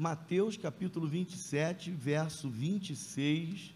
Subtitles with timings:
[0.00, 3.70] Mateus capítulo 27, verso 26.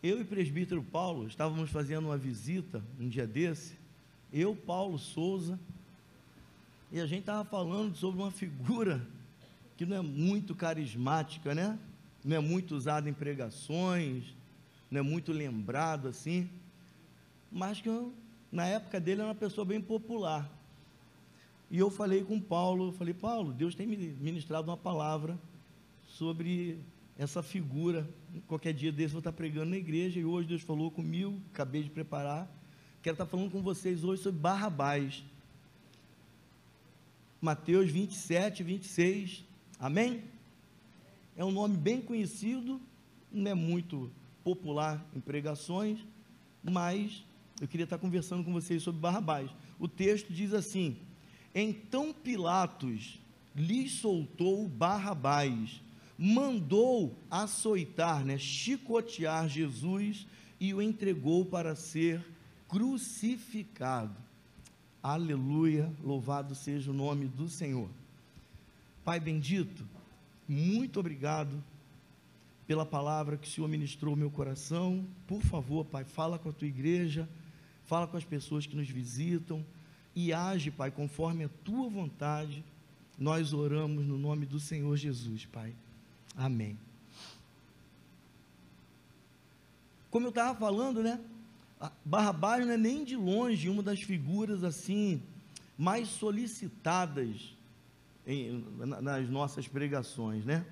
[0.00, 3.74] Eu e o presbítero Paulo estávamos fazendo uma visita um dia desse,
[4.32, 5.58] eu, Paulo Souza,
[6.92, 9.04] e a gente estava falando sobre uma figura
[9.76, 11.76] que não é muito carismática, né?
[12.24, 14.32] Não é muito usada em pregações,
[14.88, 16.48] não é muito lembrado assim,
[17.50, 17.88] mas que
[18.56, 20.50] na época dele era uma pessoa bem popular.
[21.70, 25.38] E eu falei com Paulo, falei, Paulo, Deus tem ministrado uma palavra
[26.08, 26.78] sobre
[27.18, 28.08] essa figura.
[28.46, 31.82] Qualquer dia desse eu vou estar pregando na igreja e hoje Deus falou comigo, acabei
[31.82, 32.50] de preparar.
[33.02, 35.22] Quero estar falando com vocês hoje sobre Barrabás.
[37.38, 39.44] Mateus 27, 26.
[39.78, 40.24] Amém?
[41.36, 42.80] É um nome bem conhecido,
[43.30, 44.10] não é muito
[44.42, 45.98] popular em pregações,
[46.62, 47.22] mas
[47.60, 49.50] eu queria estar conversando com vocês sobre Barrabás.
[49.78, 50.96] O texto diz assim:
[51.54, 53.18] Então Pilatos
[53.54, 55.80] lhes soltou Barrabás,
[56.18, 60.26] mandou açoitar, né, chicotear Jesus
[60.60, 62.22] e o entregou para ser
[62.68, 64.14] crucificado.
[65.02, 67.88] Aleluia, louvado seja o nome do Senhor.
[69.04, 69.84] Pai bendito,
[70.48, 71.62] muito obrigado
[72.66, 75.06] pela palavra que o Senhor ministrou ao meu coração.
[75.26, 77.28] Por favor, Pai, fala com a tua igreja,
[77.86, 79.64] fala com as pessoas que nos visitam
[80.14, 82.64] e age, Pai, conforme a tua vontade.
[83.18, 85.74] Nós oramos no nome do Senhor Jesus, Pai.
[86.36, 86.78] Amém.
[90.10, 91.20] Como eu estava falando, né?
[92.04, 95.22] Barrabás não é nem de longe uma das figuras assim
[95.76, 97.54] mais solicitadas
[98.26, 98.64] em,
[99.02, 100.64] nas nossas pregações, né?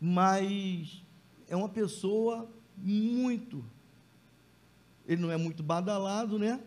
[0.00, 1.02] Mas
[1.48, 3.64] é uma pessoa muito,
[5.06, 6.60] ele não é muito badalado, né?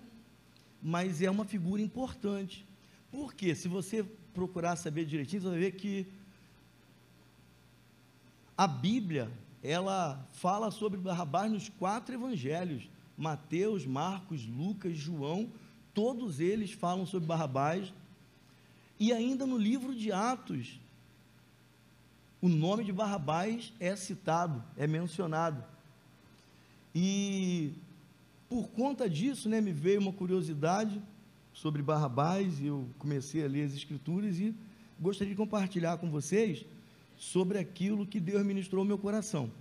[0.82, 2.66] Mas é uma figura importante.
[3.12, 3.54] Por quê?
[3.54, 6.08] Se você procurar saber direitinho, você vai ver que
[8.58, 9.32] a Bíblia,
[9.64, 15.50] ela fala sobre Barrabás nos quatro evangelhos: Mateus, Marcos, Lucas, João,
[15.94, 17.94] todos eles falam sobre Barrabás.
[19.00, 20.78] E ainda no livro de Atos,
[22.42, 25.64] o nome de Barrabás é citado, é mencionado.
[26.94, 27.74] E
[28.50, 31.00] por conta disso, né, me veio uma curiosidade
[31.54, 34.56] sobre Barrabás, e eu comecei a ler as escrituras e
[35.00, 36.66] gostaria de compartilhar com vocês
[37.16, 39.52] sobre aquilo que Deus ministrou ao meu coração.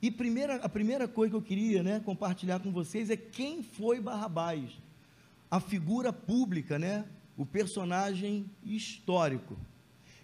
[0.00, 4.00] E primeira, a primeira coisa que eu queria né, compartilhar com vocês é quem foi
[4.00, 4.70] Barrabás,
[5.50, 7.04] a figura pública, né,
[7.36, 9.56] o personagem histórico.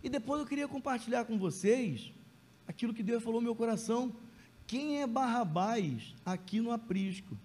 [0.03, 2.12] E depois eu queria compartilhar com vocês
[2.67, 4.15] aquilo que Deus falou no meu coração.
[4.67, 7.37] Quem é Barrabás aqui no Aprisco?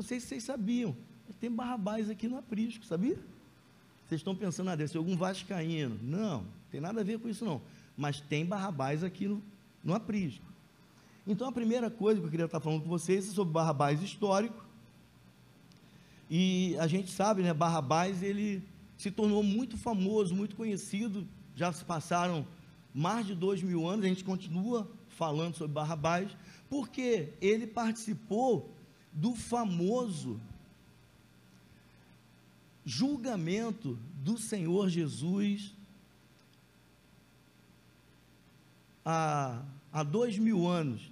[0.00, 0.96] Não sei se vocês sabiam,
[1.28, 3.18] mas tem Barrabás aqui no Aprisco, sabia?
[4.08, 5.98] Vocês estão pensando, ah, deve ser algum vascaíno.
[6.02, 7.60] Não, tem nada a ver com isso não
[8.00, 9.42] mas tem Barrabás aqui no,
[9.84, 10.42] no aprisco.
[11.26, 14.64] Então a primeira coisa que eu queria estar falando com vocês é sobre Barrabás histórico.
[16.30, 18.62] E a gente sabe, né, Barrabás ele
[18.96, 21.28] se tornou muito famoso, muito conhecido.
[21.54, 22.46] Já se passaram
[22.94, 26.34] mais de dois mil anos, a gente continua falando sobre Barrabás,
[26.70, 28.74] porque ele participou
[29.12, 30.40] do famoso
[32.84, 35.74] julgamento do Senhor Jesus
[39.04, 39.62] há,
[39.92, 41.10] há dois mil anos,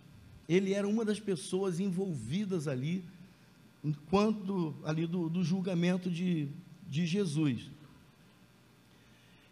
[0.49, 3.05] ele era uma das pessoas envolvidas ali,
[3.85, 6.49] enquanto ali do, do julgamento de,
[6.89, 7.71] de Jesus.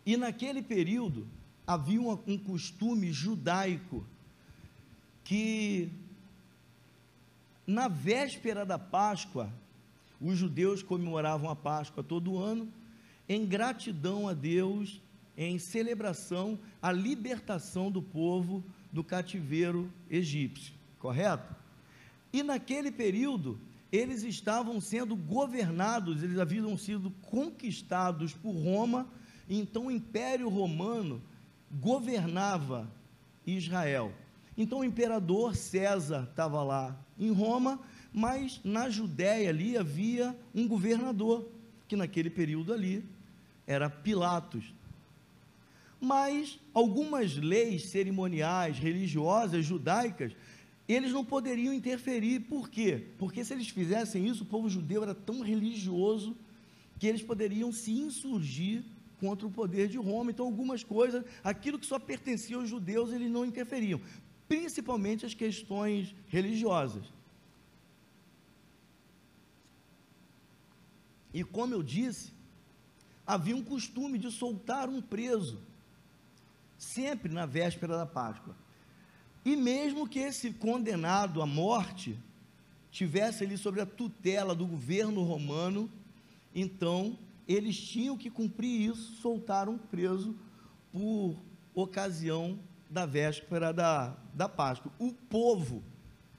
[0.05, 1.27] E naquele período
[1.67, 4.05] havia um, um costume judaico
[5.25, 5.91] que
[7.67, 9.51] na véspera da Páscoa,
[10.21, 12.69] os judeus comemoravam a Páscoa todo ano,
[13.29, 15.01] em gratidão a Deus
[15.37, 21.55] em celebração à libertação do povo do cativeiro egípcio, correto?
[22.33, 23.59] E naquele período,
[23.93, 29.07] eles estavam sendo governados, eles haviam sido conquistados por Roma,
[29.49, 31.21] então o Império Romano
[31.71, 32.91] governava
[33.47, 34.13] Israel.
[34.57, 37.81] Então o imperador César estava lá em Roma,
[38.13, 41.49] mas na Judéia ali havia um governador,
[41.87, 43.05] que naquele período ali
[43.67, 44.73] era Pilatos.
[46.01, 50.33] Mas algumas leis cerimoniais, religiosas, judaicas,
[50.89, 52.41] eles não poderiam interferir.
[52.41, 53.03] Por quê?
[53.19, 56.37] Porque se eles fizessem isso, o povo judeu era tão religioso
[56.99, 58.85] que eles poderiam se insurgir
[59.19, 60.31] contra o poder de Roma.
[60.31, 64.01] Então, algumas coisas, aquilo que só pertencia aos judeus, eles não interferiam,
[64.49, 67.05] principalmente as questões religiosas.
[71.33, 72.33] E como eu disse,
[73.27, 75.61] havia um costume de soltar um preso,
[76.79, 78.57] sempre na véspera da Páscoa.
[79.45, 82.19] E mesmo que esse condenado à morte
[82.91, 85.91] tivesse ali sobre a tutela do governo romano,
[86.55, 90.35] então eles tinham que cumprir isso, soltar um preso
[90.91, 91.37] por
[91.75, 94.93] ocasião da véspera da, da Páscoa.
[94.99, 95.83] O povo,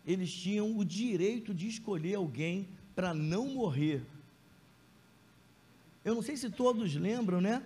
[0.05, 4.03] eles tinham o direito de escolher alguém para não morrer.
[6.03, 7.61] Eu não sei se todos lembram, né?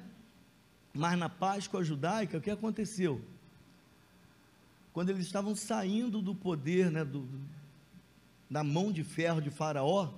[0.93, 3.21] Mas na Páscoa judaica, o que aconteceu?
[4.91, 7.25] Quando eles estavam saindo do poder, né, do,
[8.49, 10.09] da mão de ferro de Faraó,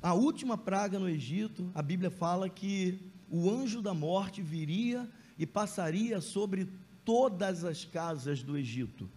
[0.00, 5.08] a última praga no Egito, a Bíblia fala que o anjo da morte viria
[5.38, 6.68] e passaria sobre
[7.04, 9.08] todas as casas do Egito,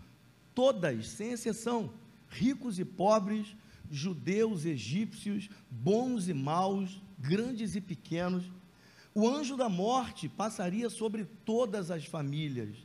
[0.53, 1.91] todas, sem exceção,
[2.29, 3.55] ricos e pobres,
[3.89, 8.43] judeus, egípcios, bons e maus, grandes e pequenos.
[9.15, 12.75] O anjo da morte passaria sobre todas as famílias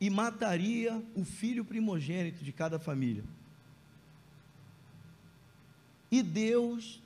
[0.00, 3.24] e mataria o filho primogênito de cada família.
[6.10, 7.00] E Deus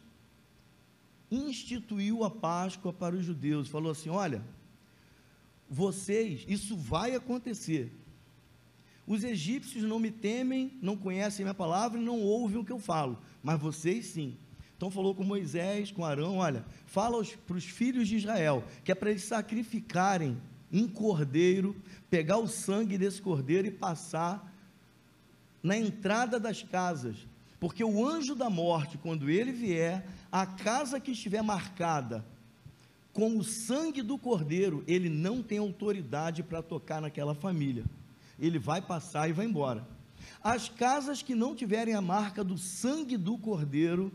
[1.30, 4.42] instituiu a Páscoa para os judeus, falou assim: olha,
[5.68, 7.92] vocês, isso vai acontecer.
[9.06, 12.78] Os egípcios não me temem, não conhecem minha palavra e não ouvem o que eu
[12.78, 14.36] falo, mas vocês sim.
[14.76, 18.94] Então falou com Moisés, com Arão, olha, fala para os filhos de Israel, que é
[18.94, 20.36] para eles sacrificarem
[20.72, 21.76] um cordeiro,
[22.10, 24.52] pegar o sangue desse cordeiro e passar
[25.62, 27.16] na entrada das casas,
[27.58, 32.24] porque o anjo da morte, quando ele vier, a casa que estiver marcada
[33.16, 37.82] com o sangue do cordeiro, ele não tem autoridade para tocar naquela família.
[38.38, 39.88] Ele vai passar e vai embora.
[40.44, 44.12] As casas que não tiverem a marca do sangue do cordeiro,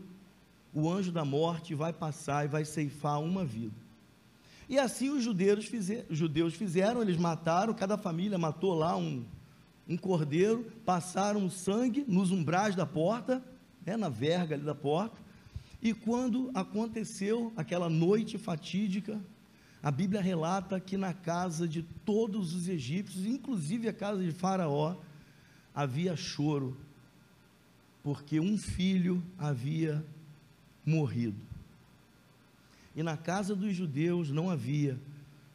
[0.72, 3.74] o anjo da morte vai passar e vai ceifar uma vida.
[4.68, 9.24] E assim os judeus, fizer, judeus fizeram, eles mataram, cada família matou lá um,
[9.88, 13.42] um cordeiro, passaram o sangue nos umbrais da porta,
[13.84, 15.20] né, na verga ali da porta,
[15.82, 19.20] e quando aconteceu aquela noite fatídica,
[19.82, 24.96] a Bíblia relata que na casa de todos os egípcios, inclusive a casa de Faraó,
[25.74, 26.76] havia choro,
[28.00, 30.04] porque um filho havia
[30.86, 31.40] morrido.
[32.94, 34.96] E na casa dos judeus não havia,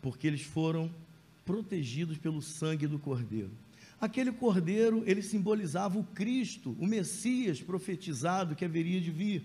[0.02, 0.92] porque eles foram
[1.46, 3.52] protegidos pelo sangue do cordeiro.
[4.00, 9.44] Aquele cordeiro, ele simbolizava o Cristo, o Messias profetizado que haveria de vir.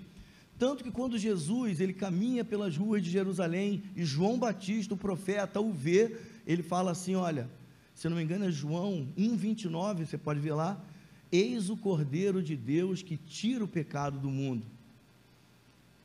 [0.59, 5.61] Tanto que quando Jesus ele caminha pelas ruas de Jerusalém e João Batista, o profeta,
[5.61, 6.17] o vê,
[6.47, 7.49] ele fala assim: olha,
[7.95, 10.83] se não me engano é João 1,29, você pode ver lá,
[11.31, 14.67] eis o Cordeiro de Deus que tira o pecado do mundo.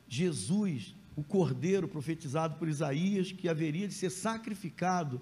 [0.08, 5.20] Jesus, o Cordeiro profetizado por Isaías, que haveria de ser sacrificado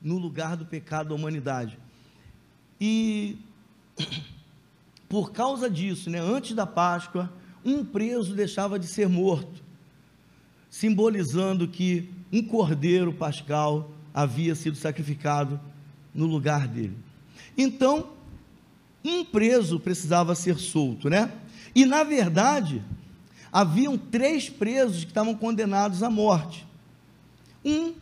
[0.00, 1.78] no lugar do pecado da humanidade.
[2.80, 3.38] E
[5.08, 7.32] por causa disso, né, antes da Páscoa,
[7.64, 9.62] um preso deixava de ser morto,
[10.68, 15.60] simbolizando que um cordeiro pascal havia sido sacrificado
[16.14, 16.96] no lugar dele.
[17.56, 18.10] Então,
[19.04, 21.32] um preso precisava ser solto, né?
[21.74, 22.82] E na verdade,
[23.52, 26.66] haviam três presos que estavam condenados à morte.
[27.64, 27.94] Um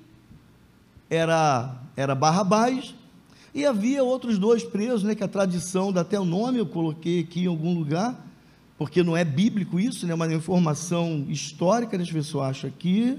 [1.10, 2.94] era era Barrabás
[3.52, 7.20] e havia outros dois presos, né, que a tradição dá até o nome, eu coloquei
[7.20, 8.27] aqui em algum lugar,
[8.78, 10.14] porque não é bíblico isso, né?
[10.14, 13.18] Uma informação histórica, ver se eu acho aqui.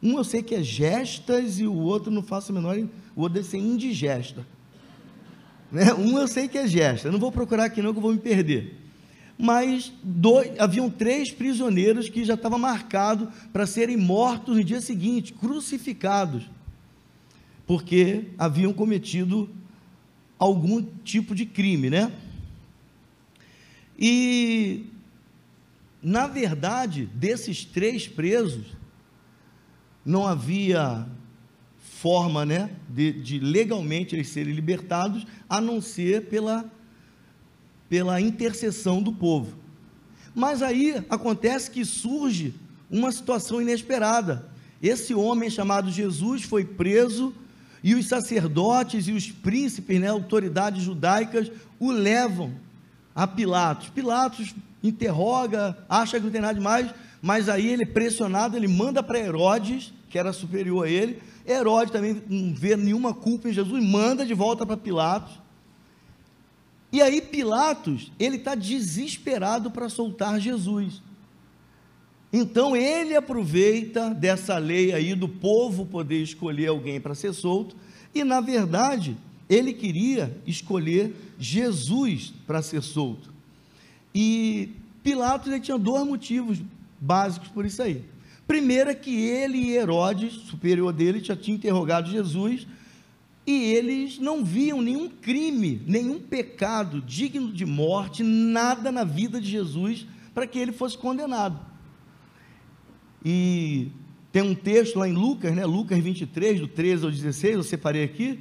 [0.00, 2.78] Um eu sei que é gestas e o outro não faço a menor,
[3.16, 4.46] o outro deve ser indigesta.
[5.72, 5.92] Né?
[5.92, 8.12] Um eu sei que é gesta, eu não vou procurar aqui não que eu vou
[8.12, 8.78] me perder.
[9.36, 15.32] Mas dois, haviam três prisioneiros que já estava marcado para serem mortos no dia seguinte,
[15.32, 16.48] crucificados,
[17.66, 19.50] porque haviam cometido
[20.38, 22.12] algum tipo de crime, né?
[24.06, 24.84] E,
[26.02, 28.66] na verdade, desses três presos,
[30.04, 31.08] não havia
[31.78, 36.70] forma né, de, de, legalmente eles serem libertados, a não ser pela,
[37.88, 39.56] pela intercessão do povo.
[40.34, 42.52] Mas aí acontece que surge
[42.90, 44.50] uma situação inesperada.
[44.82, 47.34] Esse homem chamado Jesus foi preso
[47.82, 52.62] e os sacerdotes e os príncipes, né, autoridades judaicas, o levam
[53.14, 53.88] a Pilatos.
[53.88, 56.92] Pilatos interroga, acha que não tem nada demais,
[57.22, 61.22] mas aí ele, pressionado, ele manda para Herodes, que era superior a ele.
[61.46, 65.40] Herodes também não vê nenhuma culpa em Jesus, manda de volta para Pilatos.
[66.92, 71.02] E aí Pilatos, ele está desesperado para soltar Jesus.
[72.32, 77.76] Então ele aproveita dessa lei aí do povo poder escolher alguém para ser solto,
[78.14, 79.16] e na verdade,
[79.48, 83.32] ele queria escolher Jesus para ser solto.
[84.14, 84.70] E
[85.02, 86.62] Pilatos ele tinha dois motivos
[87.00, 88.02] básicos por isso aí.
[88.46, 92.66] Primeiro é que ele e Herodes, superior dele, já tinham interrogado Jesus
[93.46, 99.50] e eles não viam nenhum crime, nenhum pecado digno de morte, nada na vida de
[99.50, 101.58] Jesus para que ele fosse condenado.
[103.24, 103.88] E
[104.32, 105.64] tem um texto lá em Lucas, né?
[105.64, 108.40] Lucas 23, do 13 ao 16, eu separei aqui,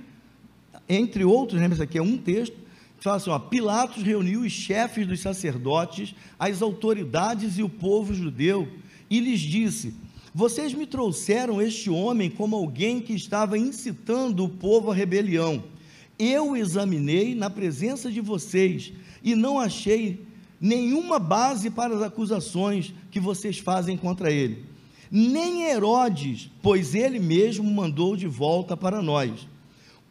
[0.87, 1.67] entre outros, né?
[1.71, 2.55] Esse aqui é um texto,
[2.97, 8.13] que fala assim: ó, Pilatos reuniu os chefes dos sacerdotes, as autoridades e o povo
[8.13, 8.67] judeu,
[9.09, 9.93] e lhes disse:
[10.33, 15.63] Vocês me trouxeram este homem como alguém que estava incitando o povo à rebelião.
[16.17, 20.25] Eu o examinei na presença de vocês e não achei
[20.61, 24.73] nenhuma base para as acusações que vocês fazem contra ele
[25.15, 29.47] nem Herodes, pois ele mesmo mandou de volta para nós.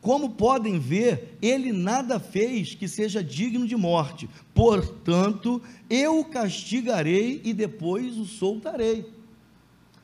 [0.03, 7.41] Como podem ver, ele nada fez que seja digno de morte, portanto, eu o castigarei
[7.45, 9.07] e depois o soltarei.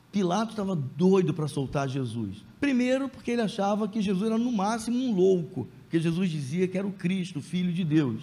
[0.09, 2.45] Pilatos estava doido para soltar Jesus.
[2.61, 6.77] Primeiro, porque ele achava que Jesus era no máximo um louco, porque Jesus dizia que
[6.77, 8.21] era o Cristo, o Filho de Deus.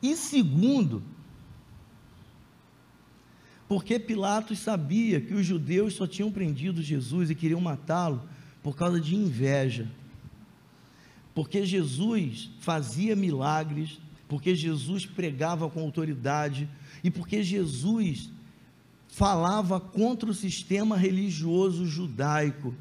[0.00, 1.02] E segundo,
[3.66, 8.22] porque Pilatos sabia que os judeus só tinham prendido Jesus e queriam matá-lo
[8.62, 9.90] por causa de inveja.
[11.34, 16.68] Porque Jesus fazia milagres, porque Jesus pregava com autoridade
[17.02, 18.30] e porque Jesus
[19.08, 22.74] falava contra o sistema religioso judaico,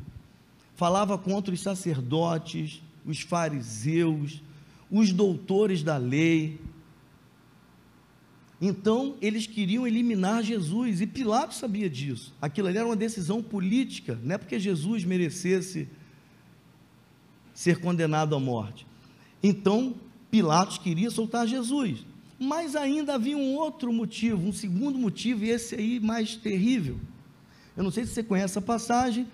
[0.75, 4.41] falava contra os sacerdotes, os fariseus,
[4.89, 6.59] os doutores da lei,
[8.65, 12.33] então, eles queriam eliminar Jesus, e Pilatos sabia disso.
[12.41, 15.89] Aquilo ali era uma decisão política, não é porque Jesus merecesse
[17.63, 18.85] ser condenado à morte.
[19.41, 19.95] Então,
[20.29, 22.05] Pilatos queria soltar Jesus.
[22.37, 26.99] Mas ainda havia um outro motivo, um segundo motivo, e esse aí mais terrível.
[27.77, 29.25] Eu não sei se você conhece a passagem,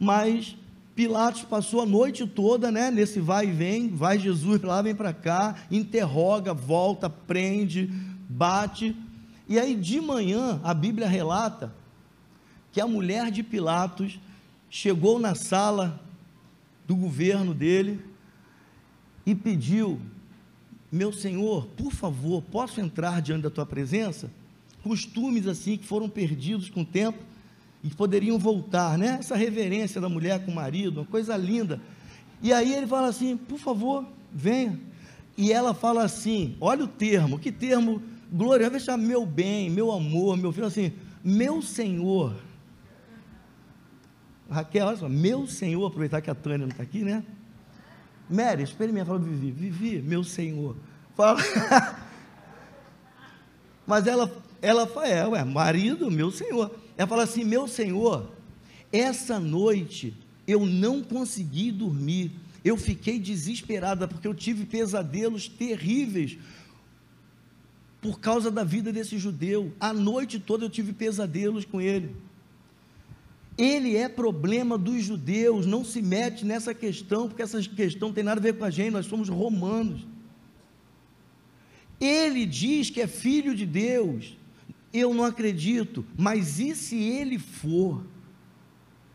[0.00, 0.56] mas
[0.94, 5.12] Pilatos passou a noite toda, né, nesse vai e vem, vai Jesus lá, vem para
[5.12, 7.92] cá, interroga, volta, prende,
[8.30, 8.96] bate.
[9.46, 11.74] E aí de manhã a Bíblia relata
[12.72, 14.18] que a mulher de Pilatos
[14.70, 16.07] chegou na sala
[16.88, 18.00] do governo dele
[19.26, 20.00] e pediu:
[20.90, 24.30] Meu senhor, por favor, posso entrar diante da tua presença?
[24.82, 27.18] Costumes assim que foram perdidos com o tempo
[27.84, 29.18] e poderiam voltar, né?
[29.20, 31.78] Essa reverência da mulher com o marido, uma coisa linda.
[32.42, 34.80] E aí ele fala assim: Por favor, venha.
[35.36, 40.36] E ela fala assim: Olha o termo, que termo vai chamar meu bem, meu amor,
[40.36, 40.92] meu filho, assim,
[41.22, 42.34] meu Senhor.
[44.50, 47.22] Raquel, olha só, meu Senhor, aproveitar que a Tânia não está aqui, né?
[48.30, 50.76] Mary, experimenta, fala, Vivi, Vivi, meu Senhor.
[51.14, 51.40] Fala.
[53.86, 56.74] Mas ela, ela fala, é, ué, marido, meu Senhor.
[56.96, 58.30] Ela fala assim, meu Senhor,
[58.92, 60.14] essa noite
[60.46, 62.32] eu não consegui dormir,
[62.64, 66.38] eu fiquei desesperada, porque eu tive pesadelos terríveis,
[68.00, 69.72] por causa da vida desse judeu.
[69.78, 72.16] A noite toda eu tive pesadelos com ele.
[73.58, 78.40] Ele é problema dos judeus, não se mete nessa questão, porque essa questão tem nada
[78.40, 80.06] a ver com a gente, nós somos romanos.
[82.00, 84.38] Ele diz que é filho de Deus,
[84.92, 88.06] eu não acredito, mas e se ele for?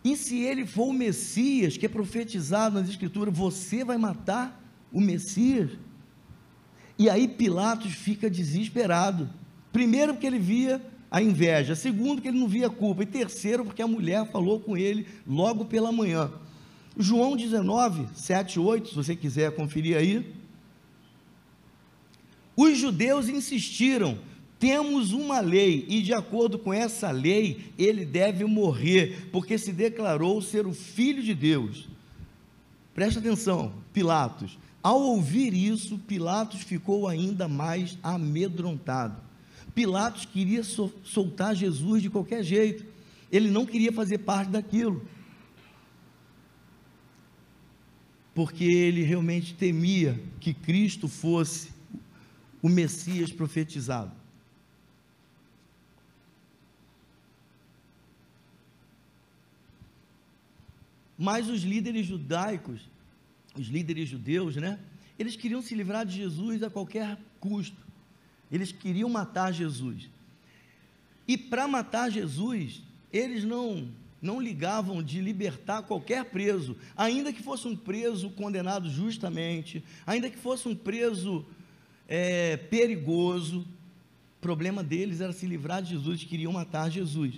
[0.03, 4.99] E se ele for o Messias, que é profetizado nas Escrituras, você vai matar o
[4.99, 5.71] Messias?
[6.99, 9.29] E aí Pilatos fica desesperado.
[9.71, 10.81] Primeiro, porque ele via
[11.13, 11.75] a inveja.
[11.75, 13.03] Segundo, que ele não via culpa.
[13.03, 16.31] E terceiro, porque a mulher falou com ele logo pela manhã.
[16.97, 20.33] João 19, 7 8, se você quiser conferir aí.
[22.57, 24.17] Os judeus insistiram:
[24.57, 30.41] temos uma lei, e de acordo com essa lei, ele deve morrer, porque se declarou
[30.41, 31.87] ser o filho de Deus.
[32.95, 34.57] Presta atenção, Pilatos.
[34.81, 39.22] Ao ouvir isso, Pilatos ficou ainda mais amedrontado.
[39.73, 42.85] Pilatos queria soltar Jesus de qualquer jeito,
[43.31, 45.07] ele não queria fazer parte daquilo,
[48.33, 51.71] porque ele realmente temia que Cristo fosse
[52.61, 54.11] o Messias profetizado.
[61.17, 62.93] Mas os líderes judaicos
[63.55, 64.79] os líderes judeus, né?
[65.17, 67.77] Eles queriam se livrar de Jesus a qualquer custo.
[68.53, 70.07] Eles queriam matar Jesus.
[71.27, 72.81] E para matar Jesus,
[73.11, 73.89] eles não
[74.21, 80.37] não ligavam de libertar qualquer preso, ainda que fosse um preso condenado justamente, ainda que
[80.37, 81.45] fosse um preso
[82.07, 83.67] é, perigoso.
[84.37, 87.33] O problema deles era se livrar de Jesus, queriam matar Jesus.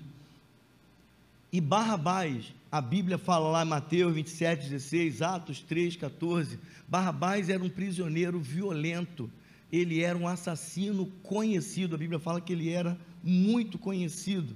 [1.52, 6.60] E Barrabás, a Bíblia fala lá em Mateus 27, 16, Atos 3, 14.
[6.88, 9.28] Barrabás era um prisioneiro violento,
[9.72, 14.56] ele era um assassino conhecido, a Bíblia fala que ele era muito conhecido.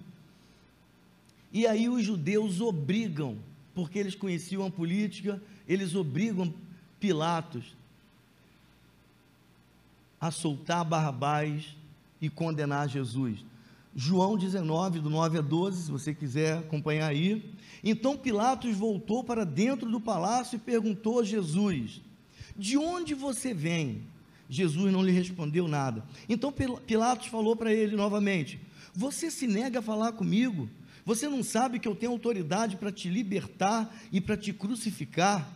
[1.51, 3.37] E aí os judeus obrigam,
[3.73, 6.53] porque eles conheciam a política, eles obrigam
[6.99, 7.75] Pilatos
[10.19, 11.75] a soltar Barrabás
[12.21, 13.43] e condenar Jesus.
[13.95, 17.53] João 19, do 9 a 12, se você quiser acompanhar aí.
[17.83, 22.01] Então Pilatos voltou para dentro do palácio e perguntou a Jesus:
[22.55, 24.03] De onde você vem?
[24.49, 26.03] Jesus não lhe respondeu nada.
[26.27, 28.59] Então Pilatos falou para ele novamente:
[28.93, 30.67] Você se nega a falar comigo?
[31.05, 35.55] Você não sabe que eu tenho autoridade para te libertar e para te crucificar?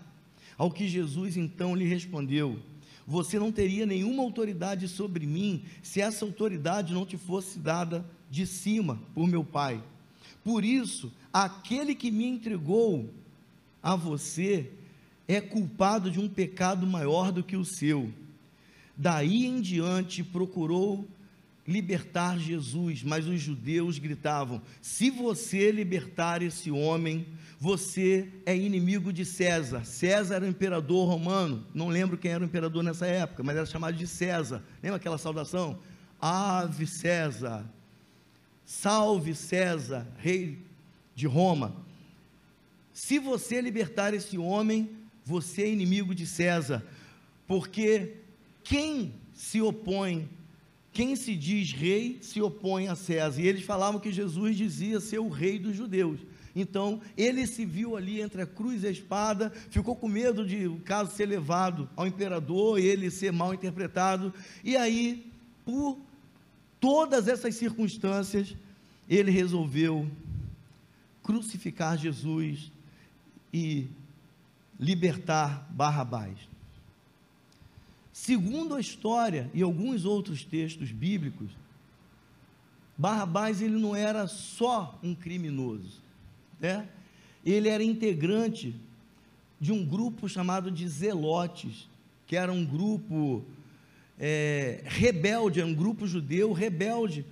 [0.57, 2.59] Ao que Jesus então lhe respondeu:
[3.07, 8.45] Você não teria nenhuma autoridade sobre mim se essa autoridade não te fosse dada de
[8.45, 9.83] cima por meu Pai.
[10.43, 13.09] Por isso, aquele que me entregou
[13.81, 14.71] a você
[15.27, 18.11] é culpado de um pecado maior do que o seu.
[18.95, 21.07] Daí em diante procurou
[21.67, 27.25] libertar Jesus, mas os judeus gritavam: se você libertar esse homem,
[27.59, 29.85] você é inimigo de César.
[29.85, 33.65] César era o imperador romano, não lembro quem era o imperador nessa época, mas era
[33.65, 34.63] chamado de César.
[34.81, 35.79] Lembra aquela saudação?
[36.21, 37.65] Ave César,
[38.65, 40.59] salve César, rei
[41.15, 41.75] de Roma.
[42.93, 44.89] Se você libertar esse homem,
[45.25, 46.85] você é inimigo de César,
[47.47, 48.22] porque
[48.63, 50.29] quem se opõe
[50.93, 53.41] quem se diz rei se opõe a César.
[53.41, 56.19] E eles falavam que Jesus dizia ser o rei dos judeus.
[56.55, 60.67] Então, ele se viu ali entre a cruz e a espada, ficou com medo de
[60.67, 64.31] o caso ser levado ao imperador e ele ser mal interpretado.
[64.63, 65.25] E aí,
[65.65, 65.97] por
[66.79, 68.55] todas essas circunstâncias,
[69.09, 70.07] ele resolveu
[71.23, 72.71] crucificar Jesus
[73.51, 73.87] e
[74.79, 76.52] libertar Barrabás.
[78.13, 81.49] Segundo a história e alguns outros textos bíblicos,
[82.95, 85.99] Barrabás ele não era só um criminoso,
[86.59, 86.87] né?
[87.43, 88.75] Ele era integrante
[89.59, 91.89] de um grupo chamado de Zelotes,
[92.27, 93.43] que era um grupo
[94.19, 97.25] é, rebelde, um grupo judeu rebelde,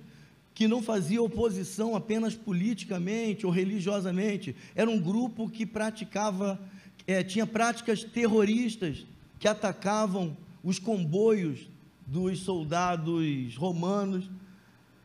[0.52, 6.60] que não fazia oposição apenas politicamente ou religiosamente, era um grupo que praticava,
[7.06, 9.06] é, tinha práticas terroristas,
[9.38, 11.68] que atacavam os comboios
[12.06, 14.30] dos soldados romanos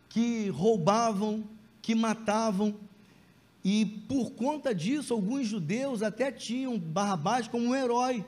[0.10, 1.44] que roubavam,
[1.82, 2.76] que matavam,
[3.64, 8.24] e por conta disso, alguns judeus até tinham Barrabás como um herói,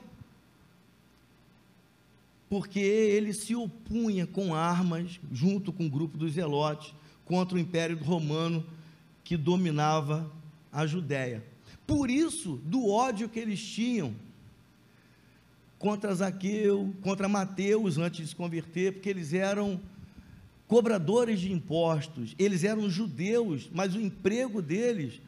[2.48, 7.96] porque ele se opunha com armas, junto com o grupo dos zelotes, contra o Império
[8.02, 8.66] Romano
[9.22, 10.30] que dominava
[10.72, 11.44] a Judéia.
[11.86, 14.14] Por isso, do ódio que eles tinham
[15.80, 19.80] contra Zaqueu, contra Mateus antes de se converter, porque eles eram
[20.68, 25.20] cobradores de impostos, eles eram judeus, mas o emprego deles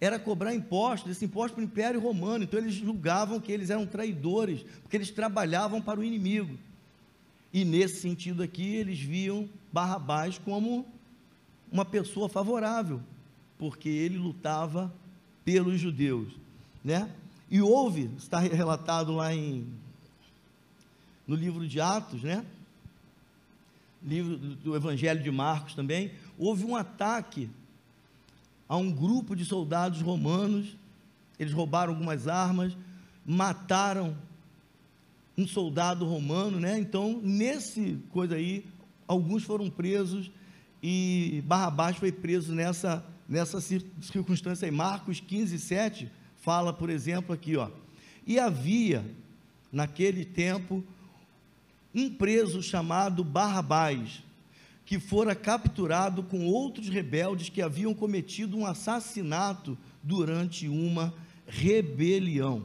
[0.00, 3.86] era cobrar impostos, esse imposto para o Império Romano, então eles julgavam que eles eram
[3.86, 6.58] traidores, porque eles trabalhavam para o inimigo.
[7.52, 10.84] E nesse sentido aqui, eles viam Barrabás como
[11.70, 13.00] uma pessoa favorável,
[13.56, 14.92] porque ele lutava
[15.44, 16.32] pelos judeus,
[16.82, 17.08] né?
[17.48, 19.64] E houve, está relatado lá em
[21.26, 22.44] no livro de Atos, né?
[24.02, 27.48] Livro do Evangelho de Marcos também, houve um ataque
[28.68, 30.76] a um grupo de soldados romanos.
[31.38, 32.76] Eles roubaram algumas armas,
[33.24, 34.16] mataram
[35.36, 36.78] um soldado romano, né?
[36.78, 38.64] Então, nesse coisa aí,
[39.08, 40.30] alguns foram presos
[40.82, 44.70] e Barrabás foi preso nessa nessa circunstância aí.
[44.70, 46.10] Marcos 15, 7
[46.40, 47.70] fala, por exemplo, aqui, ó.
[48.26, 49.04] E havia
[49.72, 50.84] naquele tempo
[51.94, 54.22] um preso chamado Barrabás,
[54.84, 61.14] que fora capturado com outros rebeldes que haviam cometido um assassinato durante uma
[61.46, 62.62] rebelião,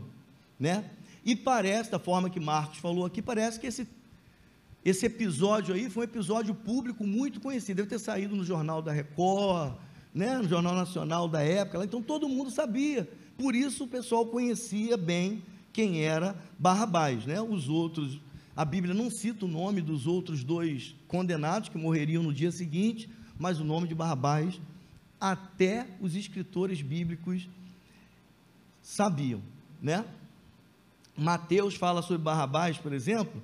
[0.60, 0.90] né?
[1.24, 3.88] E parece, da forma que Marcos falou aqui, parece que esse,
[4.84, 8.92] esse episódio aí foi um episódio público muito conhecido, deve ter saído no Jornal da
[8.92, 9.74] Record,
[10.14, 14.98] né, no Jornal Nacional da época, então todo mundo sabia, por isso o pessoal conhecia
[14.98, 17.40] bem quem era Barrabás, né?
[17.42, 18.20] Os outros
[18.60, 23.10] a Bíblia não cita o nome dos outros dois condenados que morreriam no dia seguinte,
[23.38, 24.60] mas o nome de Barrabás
[25.18, 27.48] até os escritores bíblicos
[28.82, 29.42] sabiam,
[29.82, 30.04] né?
[31.16, 33.42] Mateus fala sobre Barrabás, por exemplo,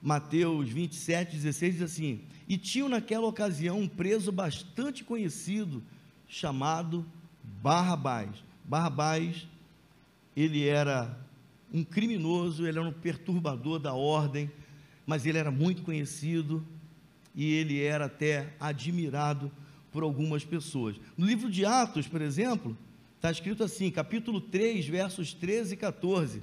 [0.00, 5.82] Mateus 27, 16 diz assim: E tinham naquela ocasião um preso bastante conhecido,
[6.28, 7.04] chamado
[7.60, 8.30] Barrabás.
[8.64, 9.48] Barrabás,
[10.36, 11.28] ele era
[11.72, 14.50] um criminoso, ele era um perturbador da ordem,
[15.06, 16.64] mas ele era muito conhecido
[17.34, 19.50] e ele era até admirado
[19.92, 20.96] por algumas pessoas.
[21.16, 22.76] No livro de Atos, por exemplo,
[23.16, 26.42] está escrito assim, capítulo 3, versos 13 e 14: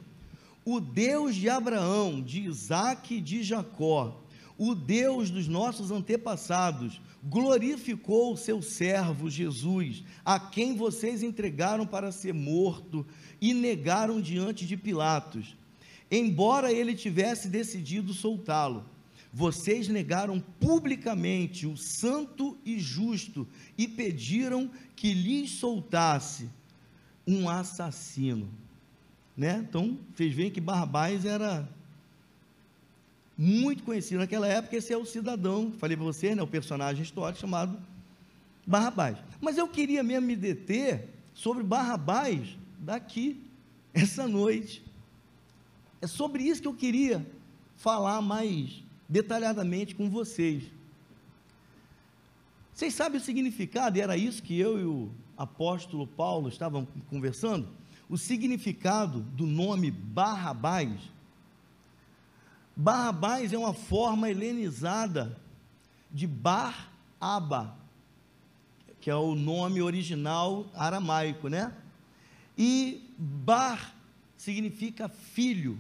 [0.65, 4.21] O Deus de Abraão, de Isaac e de Jacó,
[4.57, 12.11] o Deus dos nossos antepassados, glorificou o seu servo Jesus, a quem vocês entregaram para
[12.11, 13.05] ser morto
[13.39, 15.55] e negaram diante de Pilatos.
[16.09, 18.85] Embora ele tivesse decidido soltá-lo,
[19.31, 26.49] vocês negaram publicamente o santo e justo e pediram que lhes soltasse
[27.27, 28.49] um assassino.
[29.35, 29.63] Né?
[29.67, 31.69] Então, vocês veem que Barrabás era
[33.37, 34.75] muito conhecido naquela época.
[34.75, 37.77] Esse é o cidadão, falei para você, né, o personagem histórico chamado
[38.65, 39.17] Barrabás.
[39.39, 43.39] Mas eu queria mesmo me deter sobre Barrabás daqui,
[43.93, 44.83] essa noite.
[46.01, 47.25] É sobre isso que eu queria
[47.75, 50.63] falar mais detalhadamente com vocês.
[52.73, 57.67] Vocês sabem o significado, e era isso que eu e o apóstolo Paulo estavam conversando?
[58.09, 60.91] O significado do nome Barrabás
[62.79, 65.35] Barrabás é uma forma helenizada
[66.11, 67.75] de Bar-Aba,
[69.01, 71.73] que é o nome original aramaico, né?
[72.55, 73.95] E Bar
[74.37, 75.79] significa filho.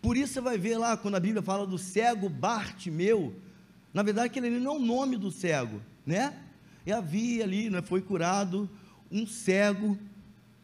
[0.00, 3.36] Por isso você vai ver lá, quando a Bíblia fala do cego Bartimeu,
[3.92, 6.34] na verdade aquele não é o nome do cego, né?
[6.86, 8.70] E havia ali, né, foi curado
[9.10, 9.98] um cego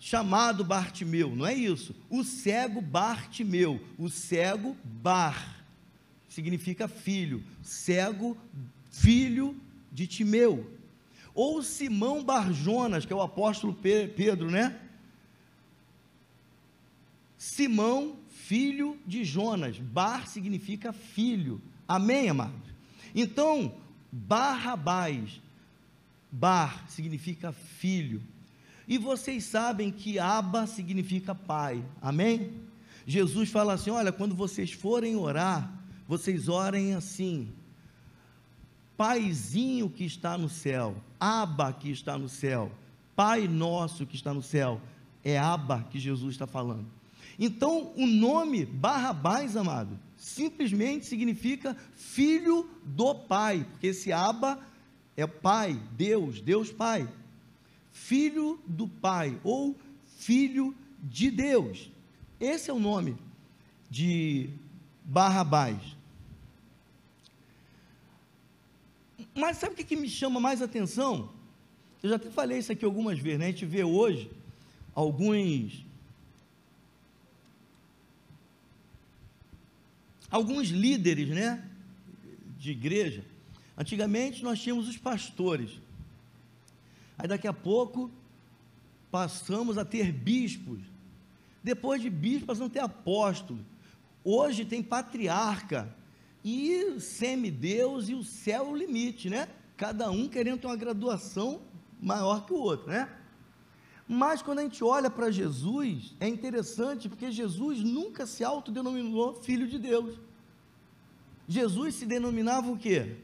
[0.01, 1.95] chamado Bartimeu, não é isso?
[2.09, 5.58] O cego Bartimeu, o cego Bar
[6.39, 8.37] significa filho, cego,
[8.93, 9.57] filho
[9.91, 10.71] de Timeu.
[11.35, 14.79] Ou Simão Barjonas, que é o apóstolo Pedro, né?
[17.37, 19.79] Simão, filho de Jonas.
[19.79, 21.61] Bar significa filho.
[21.89, 22.55] Amém, amado?
[23.13, 23.75] Então,
[24.13, 25.41] Barrabás,
[26.31, 28.23] Bar significa filho.
[28.87, 31.85] E vocês sabem que Aba significa pai.
[32.01, 32.53] Amém?
[33.05, 35.78] Jesus fala assim: olha, quando vocês forem orar,
[36.09, 37.53] vocês orem assim:
[38.97, 42.73] Paizinho que está no céu, Aba que está no céu,
[43.15, 44.81] Pai nosso que está no céu,
[45.23, 46.87] é Aba que Jesus está falando.
[47.39, 54.59] Então, o nome Barrabás, amado, simplesmente significa filho do Pai, porque esse Aba
[55.17, 57.09] é Pai, Deus, Deus Pai.
[57.93, 59.77] Filho do Pai, ou
[60.17, 61.91] filho de Deus.
[62.41, 63.17] Esse é o nome
[63.91, 64.51] de
[65.05, 65.98] Barrabás.
[69.39, 71.31] Mas sabe o que, que me chama mais atenção?
[72.03, 73.47] Eu já até falei isso aqui algumas vezes, né?
[73.47, 74.31] A gente vê hoje
[74.95, 75.85] alguns
[80.31, 81.65] alguns líderes, né,
[82.59, 83.25] de igreja.
[83.77, 85.71] Antigamente nós tínhamos os pastores.
[87.17, 88.11] Aí daqui a pouco
[89.11, 90.81] passamos a ter bispos.
[91.63, 93.63] Depois de bispos a ter apóstolos.
[94.25, 95.95] Hoje tem patriarca
[96.49, 99.49] e semideus e o céu o limite, né?
[99.77, 101.61] Cada um querendo ter uma graduação
[102.01, 103.09] maior que o outro, né?
[104.09, 109.69] Mas quando a gente olha para Jesus, é interessante porque Jesus nunca se autodenominou filho
[109.69, 110.19] de Deus.
[111.47, 113.17] Jesus se denominava o quê?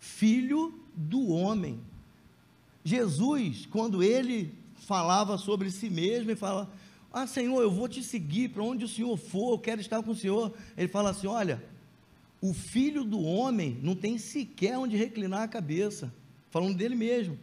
[0.00, 1.80] Filho do homem.
[2.82, 6.68] Jesus, quando ele falava sobre si mesmo, ele fala:
[7.16, 10.10] ah, Senhor, eu vou te seguir para onde o Senhor for, eu quero estar com
[10.10, 10.52] o Senhor.
[10.76, 11.62] Ele fala assim: Olha,
[12.40, 16.12] o filho do homem não tem sequer onde reclinar a cabeça,
[16.50, 17.38] falando dele mesmo.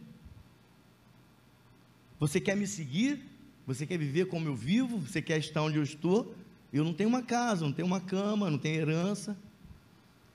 [2.20, 3.24] Você quer me seguir?
[3.66, 4.98] Você quer viver como eu vivo?
[4.98, 6.34] Você quer estar onde eu estou?
[6.70, 9.34] Eu não tenho uma casa, não tenho uma cama, não tenho herança.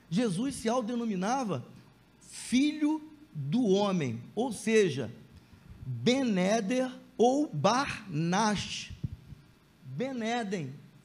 [0.10, 1.63] Jesus se autodenominava
[2.19, 5.12] filho do homem, ou seja,
[5.86, 8.96] Benéder ou Barnash
[9.97, 10.13] Ben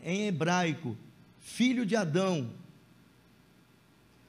[0.02, 0.94] em hebraico,
[1.40, 2.50] filho de Adão,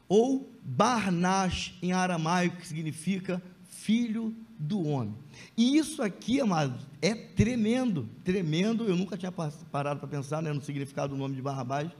[0.07, 5.13] ou Barnash em aramaico, que significa filho do homem.
[5.57, 8.85] E isso aqui, amado, é tremendo, tremendo.
[8.85, 11.91] Eu nunca tinha parado para pensar né, no significado do nome de Barrabás.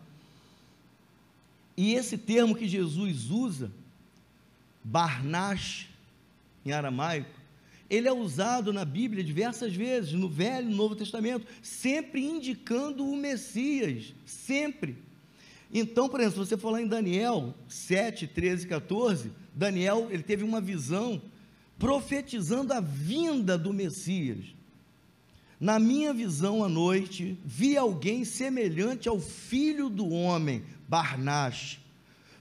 [1.76, 3.69] E esse termo que Jesus usa
[4.82, 5.89] Barnash,
[6.65, 7.43] em aramaico,
[7.94, 13.06] ele é usado na Bíblia diversas vezes, no Velho e no Novo Testamento, sempre indicando
[13.06, 14.98] o Messias, sempre.
[15.72, 20.44] Então, por exemplo, se você falar em Daniel 7, 13 e 14, Daniel, ele teve
[20.44, 21.22] uma visão
[21.78, 24.44] profetizando a vinda do Messias.
[25.60, 31.80] Na minha visão à noite, vi alguém semelhante ao filho do homem, Barnash,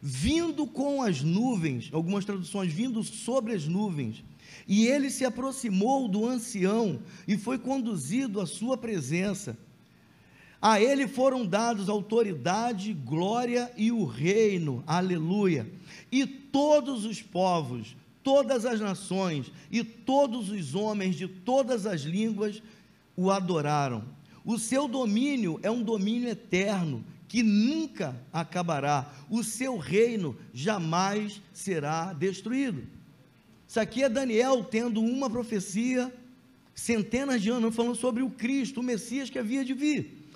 [0.00, 4.24] vindo com as nuvens, algumas traduções, vindo sobre as nuvens.
[4.74, 9.54] E ele se aproximou do ancião e foi conduzido à sua presença.
[10.62, 15.70] A ele foram dados autoridade, glória e o reino, aleluia.
[16.10, 22.62] E todos os povos, todas as nações e todos os homens de todas as línguas
[23.14, 24.02] o adoraram.
[24.42, 29.12] O seu domínio é um domínio eterno que nunca acabará.
[29.28, 33.01] O seu reino jamais será destruído.
[33.72, 36.12] Isso aqui é Daniel tendo uma profecia,
[36.74, 40.28] centenas de anos, falando sobre o Cristo, o Messias que havia de vir.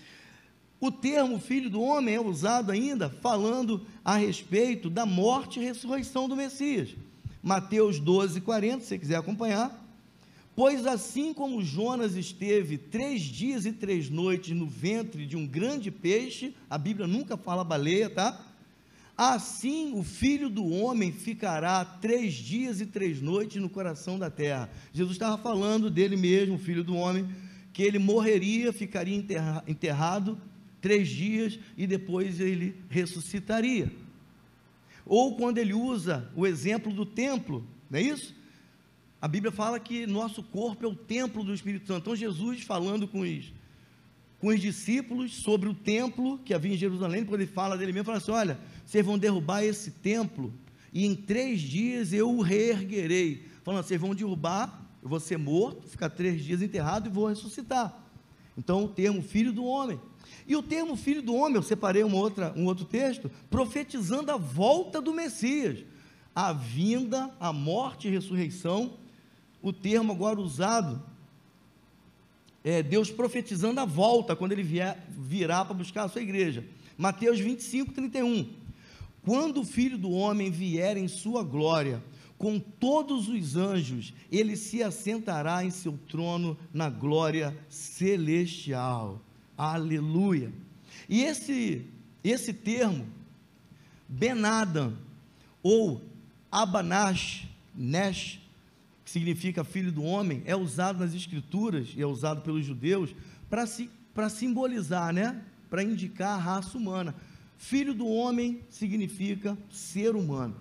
[0.81, 6.27] O termo filho do homem é usado ainda falando a respeito da morte e ressurreição
[6.27, 6.97] do Messias.
[7.43, 9.85] Mateus 12, 40, se você quiser acompanhar.
[10.55, 15.91] Pois assim como Jonas esteve três dias e três noites no ventre de um grande
[15.91, 18.43] peixe, a Bíblia nunca fala baleia, tá?
[19.17, 24.71] Assim o filho do homem ficará três dias e três noites no coração da terra.
[24.93, 27.27] Jesus estava falando dele mesmo, o filho do homem,
[27.73, 29.17] que ele morreria, ficaria
[29.67, 30.39] enterrado
[30.83, 33.91] três dias e depois ele ressuscitaria.
[35.07, 38.35] Ou quando ele usa o exemplo do templo, não é isso?
[39.21, 42.03] A Bíblia fala que nosso corpo é o templo do Espírito Santo.
[42.03, 43.53] Então, Jesus falando com os,
[44.47, 48.05] com os discípulos sobre o templo que havia em Jerusalém, quando ele fala dele mesmo,
[48.05, 50.55] fala assim: Olha, vocês vão derrubar esse templo
[50.93, 53.45] e em três dias eu o reerguerei.
[53.65, 58.01] Falando, vocês vão derrubar, eu vou ser morto, ficar três dias enterrado e vou ressuscitar.
[58.57, 60.01] Então, o termo filho do homem.
[60.47, 64.37] E o termo filho do homem, eu separei uma outra, um outro texto, profetizando a
[64.37, 65.85] volta do Messias,
[66.33, 68.97] a vinda, a morte e ressurreição
[69.67, 71.03] o termo agora usado
[72.69, 76.65] é Deus profetizando a volta, quando ele vier, virá para buscar a sua igreja.
[76.99, 78.51] Mateus 25, 31.
[79.23, 82.03] Quando o filho do homem vier em sua glória,
[82.37, 89.23] com todos os anjos, ele se assentará em seu trono na glória celestial.
[89.57, 90.53] Aleluia.
[91.09, 91.87] E esse,
[92.25, 93.07] esse termo,
[94.09, 94.99] Benadam,
[95.63, 96.03] ou
[96.51, 98.41] Abanash, Nesh,
[99.07, 103.15] que significa filho do homem, é usado nas escrituras e é usado pelos judeus
[103.49, 103.89] para si,
[104.29, 105.41] simbolizar, né?
[105.71, 107.15] Para indicar a raça humana.
[107.57, 110.57] Filho do homem significa ser humano.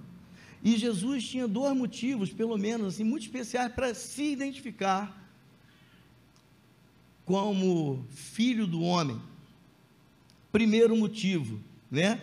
[0.63, 5.27] E Jesus tinha dois motivos, pelo menos assim, muito especiais para se identificar
[7.25, 9.19] como filho do homem.
[10.51, 12.21] Primeiro motivo, né?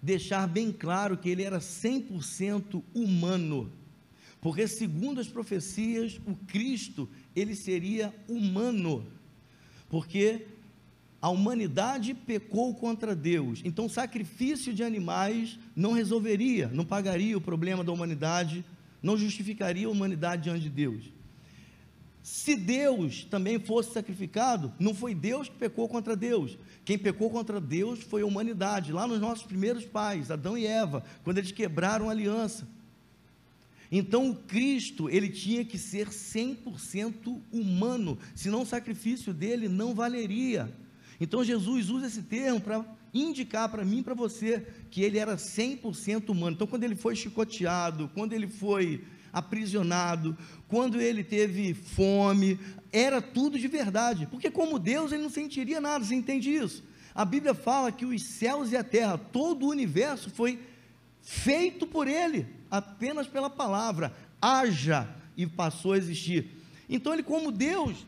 [0.00, 3.68] Deixar bem claro que ele era 100% humano.
[4.40, 9.06] Porque segundo as profecias, o Cristo, ele seria humano.
[9.88, 10.46] Porque
[11.20, 13.60] a humanidade pecou contra Deus.
[13.64, 18.64] Então, sacrifício de animais não resolveria, não pagaria o problema da humanidade,
[19.02, 21.04] não justificaria a humanidade diante de Deus.
[22.22, 26.58] Se Deus também fosse sacrificado, não foi Deus que pecou contra Deus.
[26.84, 31.04] Quem pecou contra Deus foi a humanidade, lá nos nossos primeiros pais, Adão e Eva,
[31.22, 32.66] quando eles quebraram a aliança.
[33.90, 40.72] Então o Cristo, ele tinha que ser 100% humano, senão o sacrifício dele não valeria.
[41.20, 45.36] Então Jesus usa esse termo para indicar para mim e para você que ele era
[45.36, 46.54] 100% humano.
[46.54, 52.58] Então quando ele foi chicoteado, quando ele foi aprisionado, quando ele teve fome,
[52.92, 56.82] era tudo de verdade, porque como Deus ele não sentiria nada, você entende isso?
[57.14, 60.58] A Bíblia fala que os céus e a terra, todo o universo foi
[61.20, 66.50] feito por ele apenas pela palavra, haja e passou a existir.
[66.88, 68.06] Então ele, como Deus,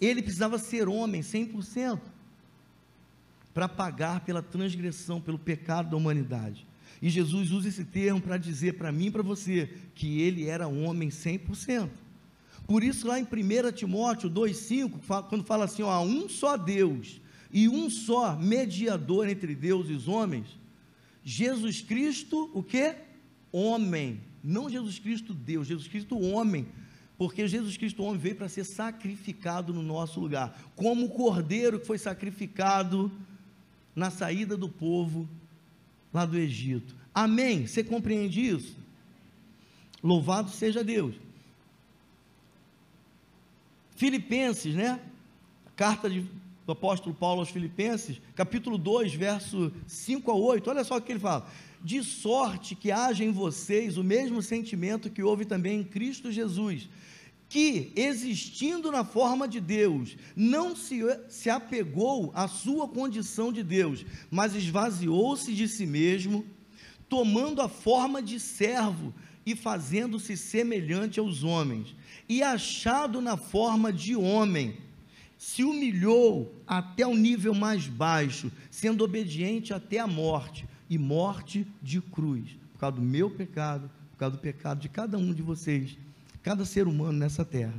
[0.00, 2.00] ele precisava ser homem 100%
[3.54, 6.66] para pagar pela transgressão, pelo pecado da humanidade.
[7.00, 10.68] E Jesus usa esse termo para dizer para mim e para você que ele era
[10.68, 11.88] homem 100%.
[12.66, 17.20] Por isso, lá em 1 Timóteo 2,5, quando fala assim: ó, há um só Deus
[17.52, 20.46] e um só mediador entre Deus e os homens,
[21.24, 22.94] Jesus Cristo, o que?
[23.50, 24.20] Homem.
[24.42, 26.66] Não Jesus Cristo Deus, Jesus Cristo homem.
[27.16, 30.58] Porque Jesus Cristo homem veio para ser sacrificado no nosso lugar.
[30.74, 33.12] Como o cordeiro que foi sacrificado
[33.94, 35.28] na saída do povo
[36.12, 36.94] lá do Egito.
[37.14, 37.66] Amém?
[37.66, 38.76] Você compreende isso?
[40.02, 41.14] Louvado seja Deus.
[43.94, 45.00] Filipenses, né?
[45.76, 46.26] Carta de,
[46.72, 50.70] do apóstolo Paulo aos Filipenses, capítulo 2, verso 5 a 8.
[50.70, 51.46] Olha só o que ele fala:
[51.84, 56.88] De sorte que haja em vocês o mesmo sentimento que houve também em Cristo Jesus,
[57.46, 64.06] que, existindo na forma de Deus, não se, se apegou à sua condição de Deus,
[64.30, 66.46] mas esvaziou-se de si mesmo,
[67.06, 69.12] tomando a forma de servo
[69.44, 71.94] e fazendo-se semelhante aos homens,
[72.26, 74.78] e achado na forma de homem,
[75.42, 82.00] se humilhou até o nível mais baixo, sendo obediente até a morte, e morte de
[82.00, 85.98] cruz, por causa do meu pecado, por causa do pecado de cada um de vocês,
[86.44, 87.74] cada ser humano nessa terra.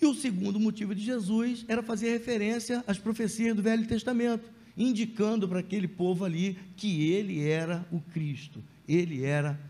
[0.00, 5.48] E o segundo motivo de Jesus era fazer referência às profecias do Velho Testamento, indicando
[5.48, 9.60] para aquele povo ali que ele era o Cristo, ele era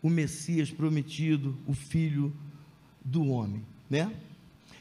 [0.00, 2.32] o Messias prometido, o Filho
[3.04, 4.12] do homem, né?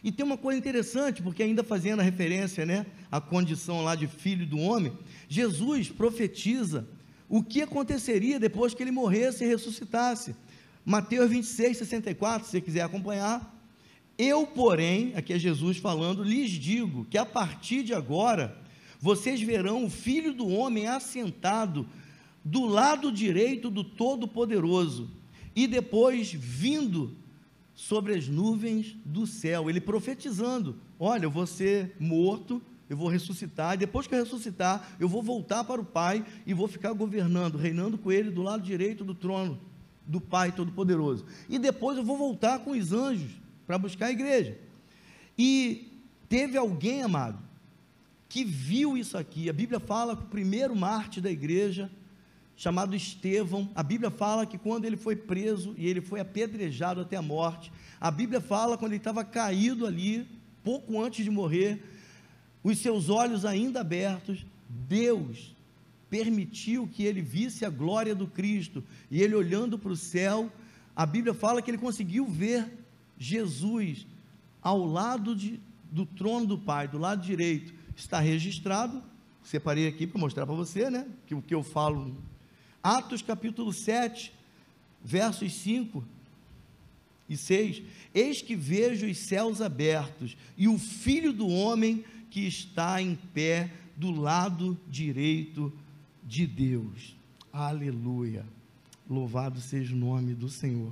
[0.03, 4.05] E tem uma coisa interessante, porque ainda fazendo a referência, né, à condição lá de
[4.05, 4.91] filho do homem,
[5.29, 6.85] Jesus profetiza
[7.29, 10.35] o que aconteceria depois que ele morresse e ressuscitasse.
[10.85, 13.51] Mateus 26, 64, se você quiser acompanhar.
[14.17, 18.57] Eu, porém, aqui é Jesus falando, lhes digo que a partir de agora
[18.99, 21.87] vocês verão o filho do homem assentado
[22.43, 25.09] do lado direito do Todo-Poderoso,
[25.55, 27.15] e depois vindo
[27.75, 33.73] sobre as nuvens do céu, ele profetizando: Olha, eu vou ser morto, eu vou ressuscitar,
[33.73, 37.57] e depois que eu ressuscitar, eu vou voltar para o Pai e vou ficar governando,
[37.57, 39.59] reinando com ele do lado direito do trono
[40.05, 41.25] do Pai Todo-Poderoso.
[41.49, 43.31] E depois eu vou voltar com os anjos
[43.65, 44.57] para buscar a igreja.
[45.37, 45.91] E
[46.27, 47.39] teve alguém, amado,
[48.27, 49.49] que viu isso aqui.
[49.49, 51.89] A Bíblia fala que o primeiro Marte da igreja
[52.55, 53.69] chamado Estevão.
[53.75, 57.71] A Bíblia fala que quando ele foi preso e ele foi apedrejado até a morte,
[57.99, 60.27] a Bíblia fala quando ele estava caído ali,
[60.63, 61.83] pouco antes de morrer,
[62.63, 65.53] os seus olhos ainda abertos, Deus
[66.09, 70.51] permitiu que ele visse a glória do Cristo, e ele olhando para o céu,
[70.95, 72.71] a Bíblia fala que ele conseguiu ver
[73.17, 74.05] Jesus
[74.61, 75.59] ao lado de,
[75.91, 79.03] do trono do Pai, do lado direito, está registrado,
[79.43, 82.15] separei aqui para mostrar para você, né, que o que eu falo
[82.83, 84.33] Atos capítulo 7,
[85.01, 86.03] versos 5
[87.29, 87.81] e 6.
[88.13, 93.71] Eis que vejo os céus abertos e o filho do homem que está em pé
[93.95, 95.71] do lado direito
[96.23, 97.15] de Deus.
[97.53, 98.45] Aleluia.
[99.09, 100.91] Louvado seja o nome do Senhor.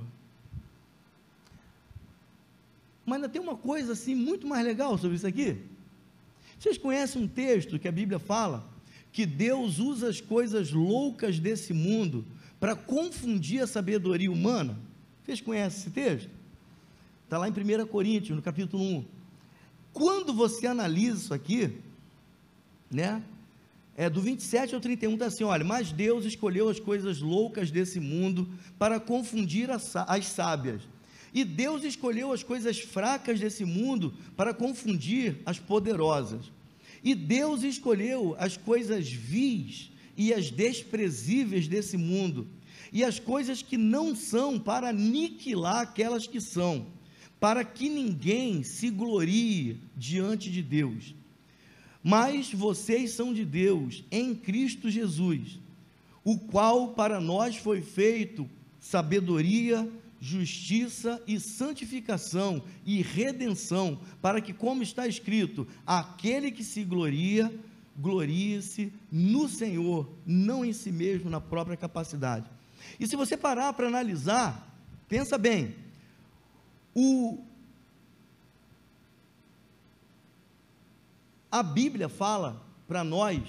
[3.04, 5.58] Mas ainda tem uma coisa assim muito mais legal sobre isso aqui.
[6.58, 8.71] Vocês conhecem um texto que a Bíblia fala
[9.12, 12.24] que Deus usa as coisas loucas desse mundo
[12.58, 14.78] para confundir a sabedoria humana?
[15.22, 16.30] Vocês conhecem esse texto?
[17.24, 19.04] Está lá em 1 Coríntios, no capítulo 1.
[19.92, 21.78] Quando você analisa isso aqui,
[22.90, 23.22] né?
[23.94, 28.00] É, do 27 ao 31 está assim: olha, mas Deus escolheu as coisas loucas desse
[28.00, 28.48] mundo
[28.78, 30.82] para confundir as, as sábias.
[31.34, 36.50] E Deus escolheu as coisas fracas desse mundo para confundir as poderosas.
[37.02, 42.46] E Deus escolheu as coisas vis e as desprezíveis desse mundo,
[42.92, 46.86] e as coisas que não são, para aniquilar aquelas que são,
[47.40, 51.14] para que ninguém se glorie diante de Deus.
[52.02, 55.58] Mas vocês são de Deus em Cristo Jesus,
[56.24, 59.88] o qual para nós foi feito sabedoria,
[60.22, 67.52] justiça e santificação e redenção, para que, como está escrito, aquele que se gloria,
[67.98, 72.46] glorie-se no Senhor, não em si mesmo, na própria capacidade.
[73.00, 74.72] E se você parar para analisar,
[75.08, 75.74] pensa bem,
[76.94, 77.42] o
[81.50, 83.42] a Bíblia fala para nós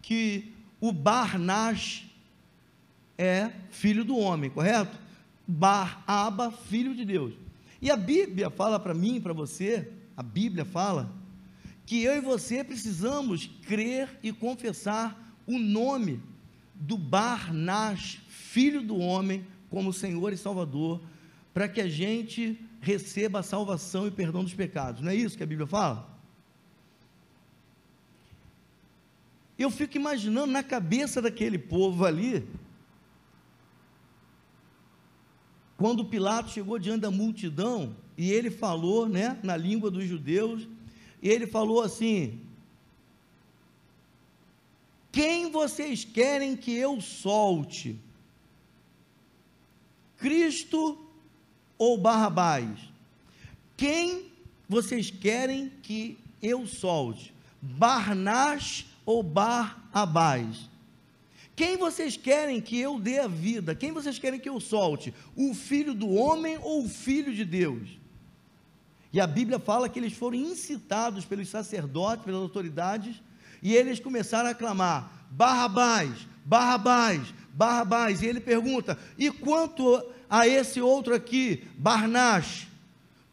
[0.00, 2.06] que o Barnás
[3.18, 5.09] é filho do homem, correto?
[5.50, 7.34] Bar Aba, filho de Deus.
[7.82, 11.12] E a Bíblia fala para mim para você, a Bíblia fala,
[11.84, 16.22] que eu e você precisamos crer e confessar o nome
[16.74, 21.00] do Barnás, filho do homem, como Senhor e Salvador,
[21.52, 25.02] para que a gente receba a salvação e perdão dos pecados.
[25.02, 26.08] Não é isso que a Bíblia fala?
[29.58, 32.46] Eu fico imaginando na cabeça daquele povo ali,
[35.80, 40.68] quando Pilatos chegou diante da multidão e ele falou, né, na língua dos judeus,
[41.22, 42.38] e ele falou assim:
[45.10, 47.98] Quem vocês querem que eu solte?
[50.18, 50.98] Cristo
[51.78, 52.78] ou Barrabás?
[53.74, 54.26] Quem
[54.68, 57.32] vocês querem que eu solte?
[57.62, 60.69] Barnás ou Barrabás?
[61.60, 63.74] Quem vocês querem que eu dê a vida?
[63.74, 65.12] Quem vocês querem que eu solte?
[65.36, 67.86] O filho do homem ou o filho de Deus?
[69.12, 73.20] E a Bíblia fala que eles foram incitados pelos sacerdotes, pelas autoridades,
[73.62, 78.22] e eles começaram a clamar: Barrabás, Barrabás, Barrabás.
[78.22, 82.68] E ele pergunta: E quanto a esse outro aqui, Barnás?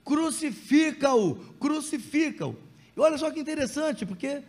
[0.03, 2.57] Crucifica-o, crucifica-o.
[2.93, 4.43] E olha só que interessante, porque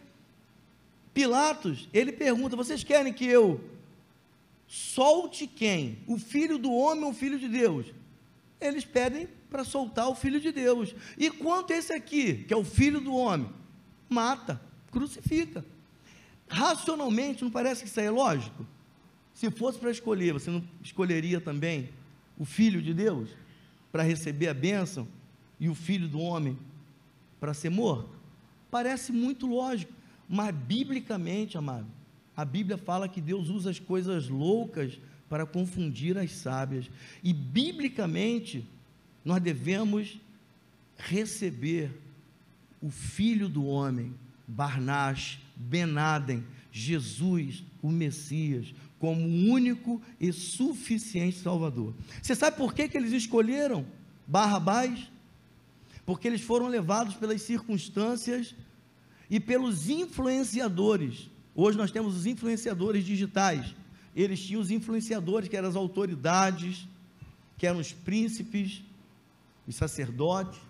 [1.19, 3.61] Pilatos, ele pergunta: Vocês querem que eu
[4.69, 5.99] solte quem?
[6.07, 7.87] O filho do homem ou o filho de Deus?
[8.61, 10.95] Eles pedem para soltar o filho de Deus.
[11.19, 13.51] E quanto esse aqui, que é o filho do homem,
[14.09, 14.63] mata,
[14.93, 15.65] crucifica.
[16.49, 18.65] Racionalmente, não parece que isso é lógico?
[19.35, 21.89] Se fosse para escolher, você não escolheria também
[22.39, 23.31] o filho de Deus
[23.91, 25.09] para receber a bênção
[25.59, 26.57] e o filho do homem
[27.41, 28.17] para ser morto?
[28.71, 29.98] Parece muito lógico,
[30.29, 31.87] mas biblicamente, amado,
[32.37, 34.99] a Bíblia fala que Deus usa as coisas loucas
[35.29, 36.91] para confundir as sábias.
[37.23, 38.67] E biblicamente,
[39.25, 40.21] nós devemos
[40.97, 41.91] receber
[42.81, 44.15] o Filho do Homem,
[44.47, 51.95] Barnás, Benaden, Jesus, o Messias, como único e suficiente Salvador.
[52.23, 53.87] Você sabe por que, que eles escolheram
[54.27, 55.11] Barrabás?
[56.05, 58.55] Porque eles foram levados pelas circunstâncias
[59.31, 61.31] e pelos influenciadores.
[61.55, 63.75] Hoje nós temos os influenciadores digitais.
[64.15, 66.89] Eles tinham os influenciadores, que eram as autoridades,
[67.57, 68.83] que eram os príncipes,
[69.67, 70.61] os sacerdotes.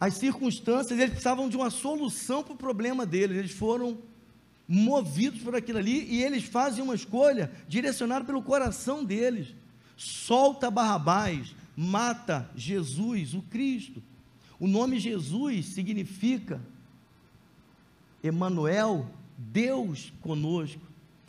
[0.00, 3.36] As circunstâncias, eles precisavam de uma solução para o problema deles.
[3.36, 3.98] Eles foram
[4.66, 9.54] movidos por aquilo ali e eles fazem uma escolha direcionada pelo coração deles.
[9.96, 14.02] Solta Barrabás, mata Jesus, o Cristo.
[14.58, 16.60] O nome Jesus significa
[18.22, 20.80] Emanuel, Deus conosco.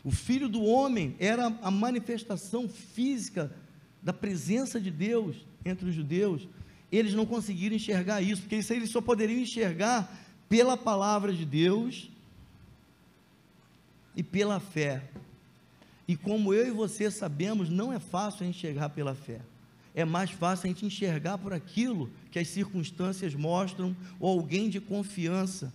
[0.03, 3.51] O filho do homem era a manifestação física
[4.01, 6.47] da presença de Deus entre os judeus,
[6.91, 10.15] eles não conseguiram enxergar isso, porque isso eles só poderiam enxergar
[10.47, 12.09] pela palavra de Deus
[14.15, 15.03] e pela fé.
[16.07, 19.41] E como eu e você sabemos, não é fácil enxergar pela fé.
[19.95, 24.81] É mais fácil a gente enxergar por aquilo que as circunstâncias mostram, ou alguém de
[24.81, 25.73] confiança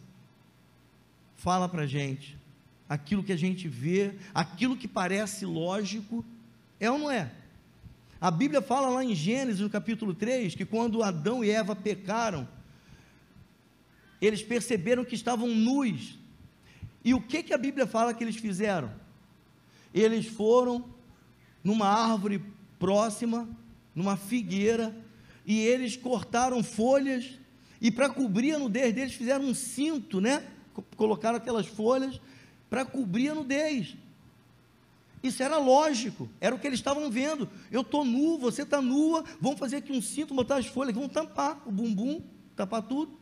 [1.37, 2.37] fala para a gente.
[2.87, 6.23] Aquilo que a gente vê, aquilo que parece lógico,
[6.79, 7.33] é ou não é?
[8.21, 12.47] A Bíblia fala lá em Gênesis, no capítulo 3, que quando Adão e Eva pecaram,
[14.21, 16.19] eles perceberam que estavam nus.
[17.03, 18.93] E o que, que a Bíblia fala que eles fizeram?
[19.95, 20.85] Eles foram
[21.65, 22.43] numa árvore
[22.79, 23.49] próxima,
[24.01, 24.97] numa figueira,
[25.45, 27.39] e eles cortaram folhas,
[27.81, 30.43] e para cobrir a nudez deles, fizeram um cinto, né?
[30.97, 32.19] Colocaram aquelas folhas
[32.69, 33.95] para cobrir a nudez.
[35.23, 37.49] Isso era lógico, era o que eles estavam vendo.
[37.71, 41.13] Eu estou nu, você está nua, vamos fazer aqui um cinto, botar as folhas, vamos
[41.13, 42.23] tampar o bumbum,
[42.57, 43.19] tampar tudo.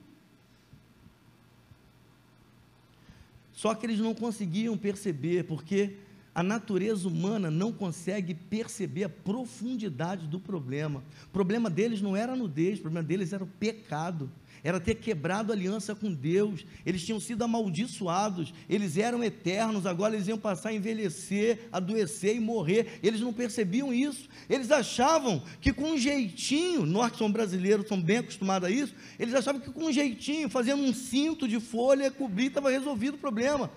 [3.52, 5.96] Só que eles não conseguiam perceber, porque
[6.38, 11.02] a natureza humana não consegue perceber a profundidade do problema.
[11.26, 14.30] O problema deles não era a nudez, o problema deles era o pecado.
[14.62, 20.28] Era ter quebrado aliança com Deus, eles tinham sido amaldiçoados, eles eram eternos, agora eles
[20.28, 25.90] iam passar a envelhecer, adoecer e morrer, eles não percebiam isso, eles achavam que com
[25.90, 29.86] um jeitinho, nós que somos brasileiros, somos bem acostumados a isso, eles achavam que com
[29.86, 33.68] um jeitinho, fazendo um cinto de folha, cobrir, estava resolvido o problema,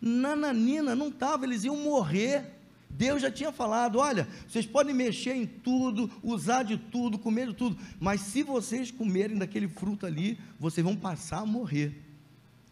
[0.00, 2.56] nananina, não estava, eles iam morrer,
[2.88, 7.54] Deus já tinha falado: olha, vocês podem mexer em tudo, usar de tudo, comer de
[7.54, 12.02] tudo, mas se vocês comerem daquele fruto ali, vocês vão passar a morrer.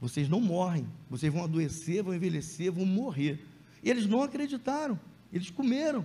[0.00, 3.44] Vocês não morrem, vocês vão adoecer, vão envelhecer, vão morrer.
[3.82, 4.98] Eles não acreditaram,
[5.32, 6.04] eles comeram.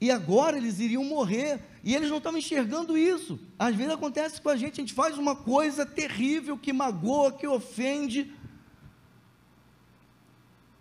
[0.00, 3.38] E agora eles iriam morrer, e eles não estavam enxergando isso.
[3.58, 7.46] Às vezes acontece com a gente, a gente faz uma coisa terrível que magoa, que
[7.46, 8.32] ofende,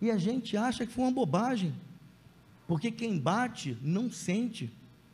[0.02, 1.74] e a gente acha que foi uma bobagem.
[2.68, 4.72] Porque quem bate não sente,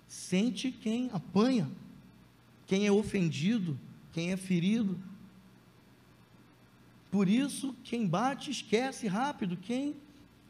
[0.07, 1.69] sente quem apanha,
[2.65, 3.79] quem é ofendido,
[4.11, 4.97] quem é ferido.
[7.11, 9.95] Por isso, quem bate esquece rápido, quem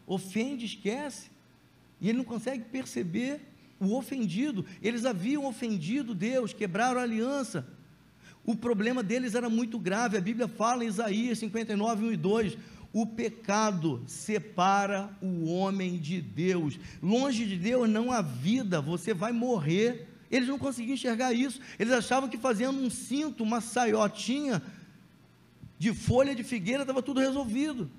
[0.08, 1.30] ofende esquece.
[2.00, 3.42] E ele não consegue perceber
[3.80, 4.66] o ofendido.
[4.82, 7.68] Eles haviam ofendido Deus, quebraram a aliança.
[8.46, 10.18] O problema deles era muito grave.
[10.18, 12.58] A Bíblia fala em Isaías 59, 1 e 2:
[12.94, 16.80] o pecado separa o homem de Deus.
[17.02, 20.08] Longe de Deus não há vida, você vai morrer.
[20.30, 21.60] Eles não conseguiam enxergar isso.
[21.80, 24.62] Eles achavam que fazendo um cinto, uma saiotinha
[25.80, 27.90] de folha de figueira, estava tudo resolvido.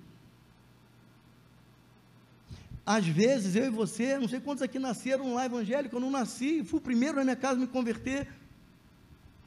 [2.87, 6.63] Às vezes, eu e você, não sei quantos aqui nasceram lá evangélico, eu não nasci,
[6.63, 8.29] fui o primeiro na minha casa me converter.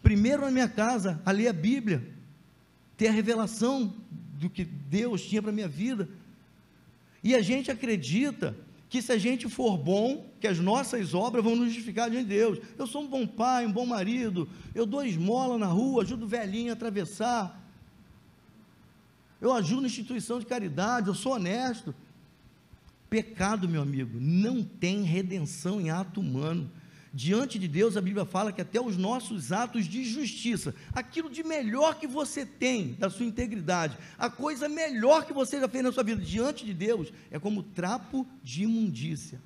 [0.04, 2.06] Primeiro na minha casa, a ler a Bíblia,
[2.98, 3.94] ter a revelação
[4.40, 6.08] do que Deus tinha para a minha vida.
[7.24, 8.56] E a gente acredita
[8.90, 12.36] que se a gente for bom, que as nossas obras vão nos justificar diante de
[12.36, 12.60] Deus.
[12.78, 16.30] Eu sou um bom pai, um bom marido, eu dou esmola na rua, ajudo o
[16.30, 17.64] velhinho a atravessar.
[19.42, 21.94] Eu ajudo na instituição de caridade, eu sou honesto.
[23.10, 26.70] Pecado, meu amigo, não tem redenção em ato humano.
[27.14, 31.44] Diante de Deus, a Bíblia fala que até os nossos atos de justiça, aquilo de
[31.44, 35.92] melhor que você tem da sua integridade, a coisa melhor que você já fez na
[35.92, 39.42] sua vida diante de Deus, é como trapo de imundícia.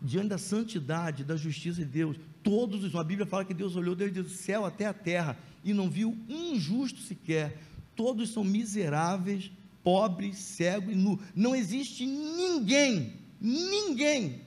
[0.00, 2.94] Diante da santidade, da justiça de Deus, todos os.
[2.94, 6.16] A Bíblia fala que Deus olhou desde o céu até a terra e não viu
[6.28, 7.58] um justo sequer.
[7.96, 9.50] Todos são miseráveis,
[9.82, 11.18] pobres, cegos e nu.
[11.34, 14.43] Não existe ninguém, ninguém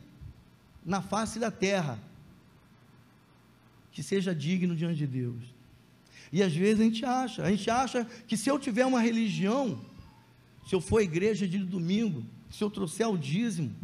[0.87, 1.99] na face da terra
[3.91, 5.43] que seja digno diante de Deus.
[6.31, 9.81] E às vezes a gente acha, a gente acha que se eu tiver uma religião,
[10.65, 13.75] se eu for à igreja de domingo, se eu trouxer o dízimo,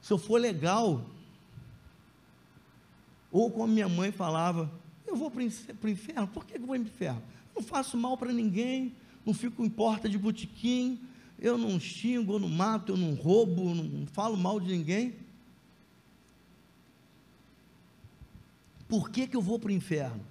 [0.00, 1.04] se eu for legal,
[3.32, 4.70] ou como minha mãe falava,
[5.06, 7.22] eu vou para o inferno, por que eu vou para o inferno?
[7.54, 8.94] Não faço mal para ninguém,
[9.24, 11.00] não fico em porta de botequim,
[11.38, 15.25] eu não xingo, eu não mato, eu não roubo, não falo mal de ninguém.
[18.88, 20.24] Por que, que eu vou para o inferno?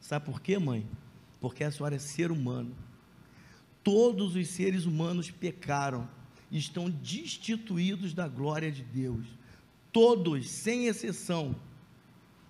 [0.00, 0.86] Sabe por quê, mãe?
[1.40, 2.74] Porque a senhora é ser humano.
[3.82, 6.08] Todos os seres humanos pecaram
[6.50, 9.26] e estão destituídos da glória de Deus.
[9.90, 11.54] Todos, sem exceção,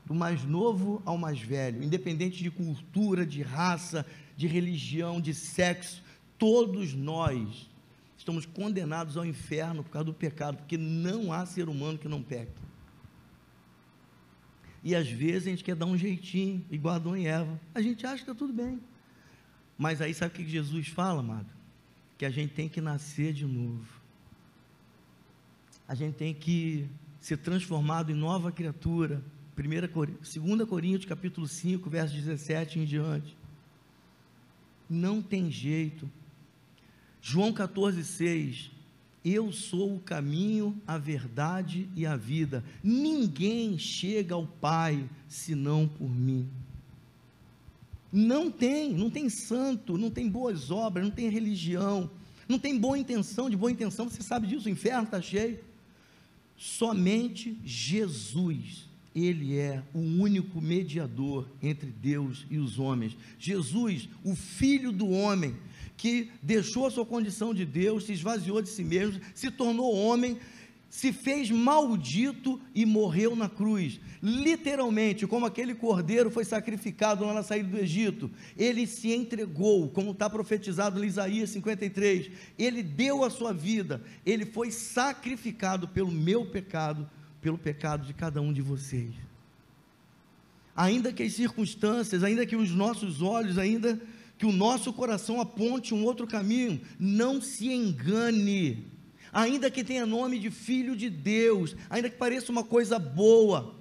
[0.05, 4.05] do mais novo ao mais velho, independente de cultura, de raça,
[4.37, 6.03] de religião, de sexo,
[6.37, 7.71] todos nós
[8.19, 12.23] estamos condenados ao inferno por causa do pecado, porque não há ser humano que não
[12.23, 12.53] peque.
[14.83, 17.61] E às vezes a gente quer dar um jeitinho, igual Adão e Eva.
[17.75, 18.81] A gente acha que está tudo bem.
[19.79, 21.49] Mas aí sabe o que Jesus fala, amado?
[22.19, 23.87] Que a gente tem que nascer de novo.
[25.87, 26.89] A gente tem que
[27.21, 29.23] ser transformado em nova criatura.
[29.55, 33.37] 2 Coríntios capítulo 5, verso 17 em diante.
[34.89, 36.11] Não tem jeito.
[37.21, 38.71] João 14, 6.
[39.25, 42.65] Eu sou o caminho, a verdade e a vida.
[42.83, 46.49] Ninguém chega ao Pai senão por mim.
[48.13, 52.11] Não tem, não tem santo, não tem boas obras, não tem religião,
[52.47, 55.59] não tem boa intenção, de boa intenção, você sabe disso, o inferno está cheio.
[56.55, 63.17] Somente Jesus, Ele é o único mediador entre Deus e os homens.
[63.39, 65.57] Jesus, o Filho do homem,
[66.03, 70.37] que deixou a sua condição de Deus, se esvaziou de si mesmo, se tornou homem,
[70.91, 74.01] se fez maldito e morreu na cruz.
[74.21, 78.29] Literalmente, como aquele cordeiro foi sacrificado lá na saída do Egito,
[78.59, 82.33] ele se entregou, como está profetizado em Isaías 53.
[82.59, 87.09] Ele deu a sua vida, ele foi sacrificado pelo meu pecado,
[87.41, 89.13] pelo pecado de cada um de vocês.
[90.75, 94.01] Ainda que as circunstâncias, ainda que os nossos olhos ainda
[94.43, 96.81] que o nosso coração aponte um outro caminho.
[96.99, 98.85] Não se engane.
[99.33, 103.73] Ainda que tenha nome de filho de Deus, ainda que pareça uma coisa boa,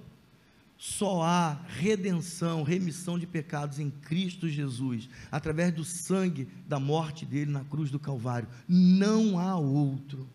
[0.78, 7.50] só há redenção, remissão de pecados em Cristo Jesus, através do sangue da morte dele
[7.50, 8.46] na cruz do Calvário.
[8.68, 10.28] Não há outro.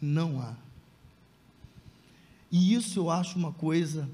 [0.00, 0.54] Não há.
[2.50, 4.08] E isso eu acho uma coisa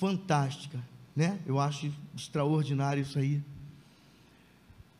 [0.00, 0.82] fantástica,
[1.14, 1.38] né?
[1.46, 3.40] Eu acho extraordinário isso aí.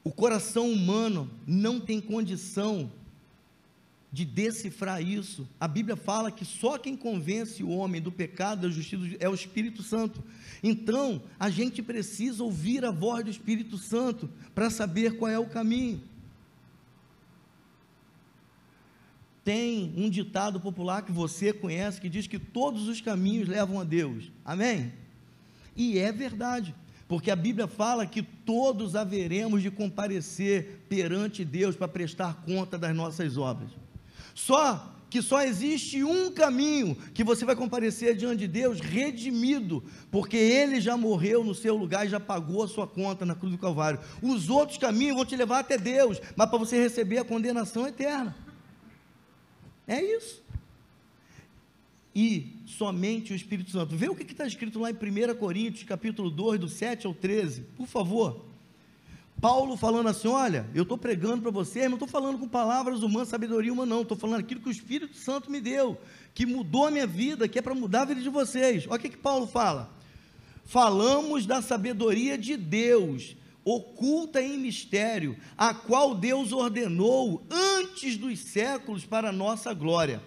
[0.06, 2.88] O coração humano não tem condição
[4.12, 5.48] de decifrar isso.
[5.58, 9.34] A Bíblia fala que só quem convence o homem do pecado, da justiça, é o
[9.34, 10.22] Espírito Santo.
[10.62, 15.48] Então, a gente precisa ouvir a voz do Espírito Santo para saber qual é o
[15.48, 16.00] caminho.
[19.42, 23.84] Tem um ditado popular que você conhece que diz que todos os caminhos levam a
[23.84, 24.30] Deus.
[24.44, 24.92] Amém?
[25.74, 26.72] E é verdade
[27.08, 32.94] porque a Bíblia fala que todos haveremos de comparecer perante Deus para prestar conta das
[32.94, 33.70] nossas obras.
[34.34, 40.36] Só que só existe um caminho que você vai comparecer diante de Deus redimido, porque
[40.36, 43.58] Ele já morreu no seu lugar e já pagou a sua conta na cruz do
[43.58, 44.00] Calvário.
[44.20, 48.36] Os outros caminhos vão te levar até Deus, mas para você receber a condenação eterna.
[49.86, 50.42] É isso.
[52.18, 53.94] E somente o Espírito Santo.
[53.94, 57.60] Vê o que está escrito lá em 1 Coríntios, capítulo 2, do 7 ao 13,
[57.76, 58.46] por favor.
[59.38, 63.28] Paulo falando assim: olha, eu estou pregando para vocês, não estou falando com palavras humanas,
[63.28, 66.00] sabedoria humana, não, estou falando aquilo que o Espírito Santo me deu,
[66.32, 68.86] que mudou a minha vida, que é para mudar a vida de vocês.
[68.86, 69.94] Olha o que, que Paulo fala.
[70.64, 79.04] Falamos da sabedoria de Deus, oculta em mistério, a qual Deus ordenou antes dos séculos
[79.04, 80.22] para a nossa glória,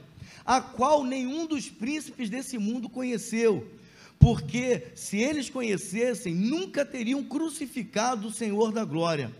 [0.45, 3.67] a qual nenhum dos príncipes desse mundo conheceu
[4.19, 9.33] porque se eles conhecessem, nunca teriam crucificado o Senhor da glória.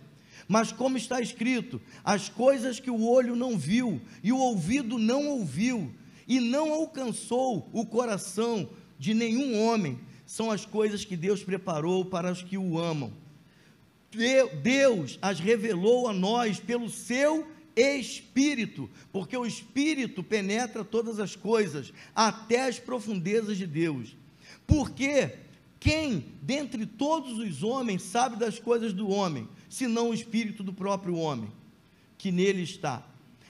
[0.48, 5.28] Mas como está escrito, as coisas que o olho não viu e o ouvido não
[5.28, 5.94] ouviu
[6.26, 12.32] e não alcançou o coração de nenhum homem, são as coisas que Deus preparou para
[12.32, 13.12] os que o amam.
[14.64, 17.46] Deus as revelou a nós pelo seu
[17.80, 24.16] Espírito, porque o Espírito penetra todas as coisas, até as profundezas de Deus.
[24.66, 25.36] Porque
[25.80, 31.16] quem dentre todos os homens sabe das coisas do homem, senão o espírito do próprio
[31.16, 31.52] homem,
[32.18, 33.06] que nele está?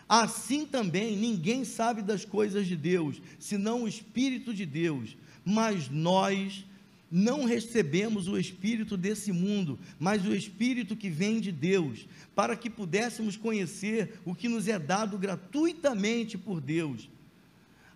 [0.07, 5.15] Assim também ninguém sabe das coisas de Deus, senão o espírito de Deus.
[5.45, 6.65] Mas nós
[7.12, 12.70] não recebemos o espírito desse mundo, mas o espírito que vem de Deus, para que
[12.70, 17.10] pudéssemos conhecer o que nos é dado gratuitamente por Deus,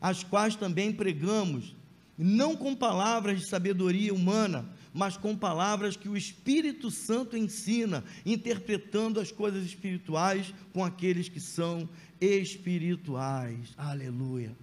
[0.02, 1.76] as quais também pregamos
[2.18, 9.20] não com palavras de sabedoria humana, mas com palavras que o Espírito Santo ensina, interpretando
[9.20, 11.90] as coisas espirituais com aqueles que são
[12.22, 13.74] espirituais.
[13.76, 14.56] Aleluia.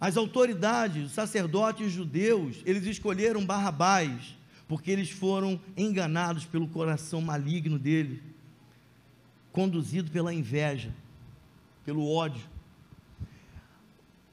[0.00, 4.36] As autoridades, os sacerdotes judeus, eles escolheram Barrabás,
[4.68, 8.22] porque eles foram enganados pelo coração maligno dele,
[9.52, 10.92] conduzido pela inveja,
[11.84, 12.42] pelo ódio.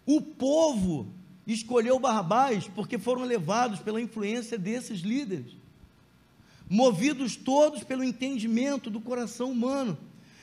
[0.05, 1.07] O povo
[1.47, 5.55] escolheu Barrabás porque foram levados pela influência desses líderes,
[6.69, 9.97] movidos todos pelo entendimento do coração humano.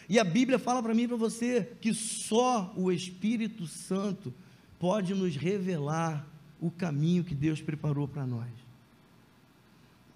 [0.08, 4.32] E a Bíblia fala para mim e para você que só o Espírito Santo
[4.80, 6.26] pode nos revelar
[6.58, 8.48] o caminho que Deus preparou para nós.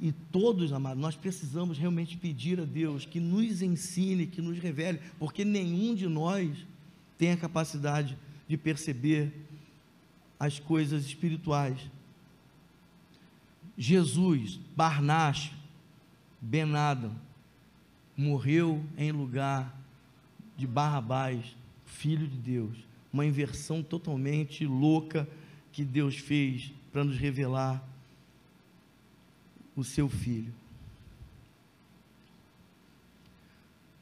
[0.00, 5.00] E todos, amados, nós precisamos realmente pedir a Deus que nos ensine, que nos revele,
[5.18, 6.50] porque nenhum de nós
[7.16, 8.16] tem a capacidade
[8.48, 9.32] de perceber
[10.40, 11.78] as coisas espirituais.
[13.76, 15.52] Jesus, Barnacho,
[16.40, 17.14] Benadam,
[18.16, 19.78] morreu em lugar
[20.56, 21.44] de Barrabás,
[21.84, 22.93] filho de Deus.
[23.14, 25.28] Uma inversão totalmente louca
[25.70, 27.80] que Deus fez para nos revelar
[29.76, 30.52] o seu filho.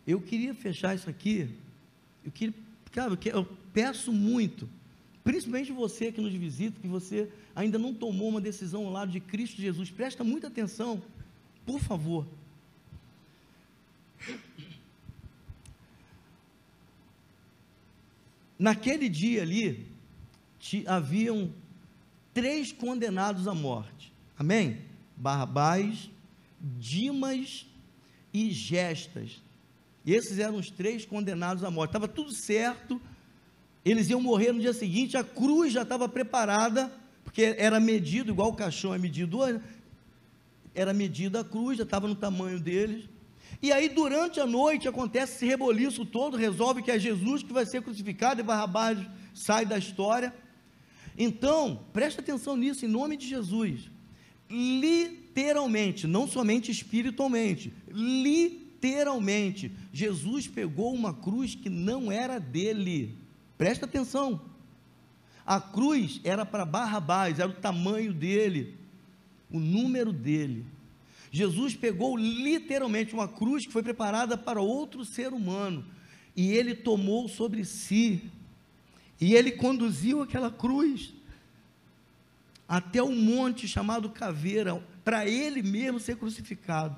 [0.06, 1.50] Eu queria fechar isso aqui.
[2.24, 2.54] Eu queria,
[2.90, 4.66] cara, eu peço muito,
[5.22, 9.20] principalmente você que nos visita, que você ainda não tomou uma decisão ao lado de
[9.20, 11.02] Cristo Jesus, presta muita atenção,
[11.66, 12.26] por favor.
[18.62, 19.86] Naquele dia ali,
[20.86, 21.52] haviam
[22.32, 24.12] três condenados à morte.
[24.38, 24.78] Amém?
[25.16, 26.10] Barrabás,
[26.78, 27.66] Dimas
[28.32, 29.42] e Gestas.
[30.06, 31.90] E esses eram os três condenados à morte.
[31.90, 33.00] Estava tudo certo
[33.84, 36.92] eles iam morrer no dia seguinte, a cruz já estava preparada,
[37.24, 39.40] porque era medido, igual o caixão é medido
[40.74, 43.04] era medida a cruz, já estava no tamanho deles.
[43.60, 47.66] E aí, durante a noite, acontece esse reboliço todo, resolve que é Jesus que vai
[47.66, 48.98] ser crucificado e Barrabás
[49.34, 50.34] sai da história.
[51.16, 53.90] Então, preste atenção nisso, em nome de Jesus.
[54.48, 63.16] Literalmente, não somente espiritualmente, literalmente, Jesus pegou uma cruz que não era dele
[63.62, 64.40] Presta atenção.
[65.46, 68.76] A cruz era para Barrabás, era o tamanho dele,
[69.48, 70.66] o número dele.
[71.32, 75.84] Jesus pegou literalmente uma cruz que foi preparada para outro ser humano
[76.36, 78.22] e ele tomou sobre si.
[79.20, 81.12] E ele conduziu aquela cruz
[82.68, 86.96] até um monte chamado Caveira, para ele mesmo ser crucificado.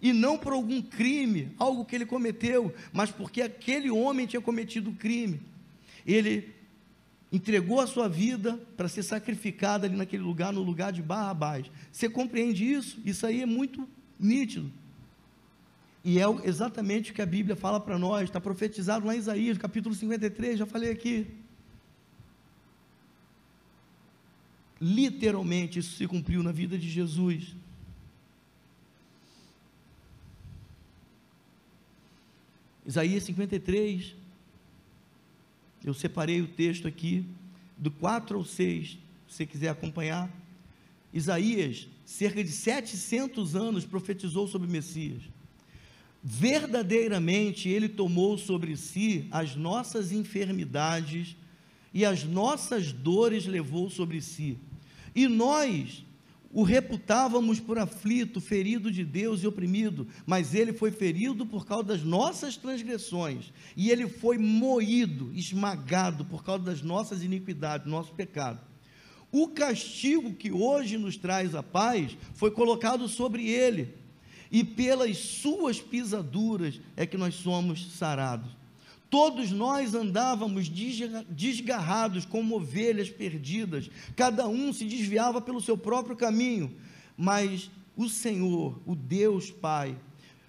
[0.00, 4.90] E não por algum crime, algo que ele cometeu, mas porque aquele homem tinha cometido
[4.90, 5.40] o crime
[6.06, 6.54] ele
[7.30, 11.66] entregou a sua vida para ser sacrificado ali naquele lugar, no lugar de Barrabás.
[11.90, 13.00] Você compreende isso?
[13.04, 14.70] Isso aí é muito nítido.
[16.04, 19.58] E é exatamente o que a Bíblia fala para nós, está profetizado lá em Isaías,
[19.58, 21.26] capítulo 53, já falei aqui.
[24.80, 27.56] Literalmente isso se cumpriu na vida de Jesus.
[32.86, 34.14] Isaías 53,
[35.86, 37.24] eu separei o texto aqui,
[37.78, 40.28] do 4 ao 6, se você quiser acompanhar.
[41.14, 45.22] Isaías, cerca de 700 anos, profetizou sobre Messias.
[46.22, 51.36] Verdadeiramente, ele tomou sobre si as nossas enfermidades
[51.94, 54.58] e as nossas dores levou sobre si.
[55.14, 56.04] E nós
[56.52, 61.84] o reputávamos por aflito, ferido de Deus e oprimido, mas ele foi ferido por causa
[61.84, 68.60] das nossas transgressões, e ele foi moído, esmagado por causa das nossas iniquidades, nosso pecado.
[69.30, 73.94] O castigo que hoje nos traz a paz foi colocado sobre ele,
[74.50, 78.50] e pelas suas pisaduras é que nós somos sarados.
[79.08, 86.74] Todos nós andávamos desgarrados como ovelhas perdidas, cada um se desviava pelo seu próprio caminho,
[87.16, 89.96] mas o Senhor, o Deus Pai,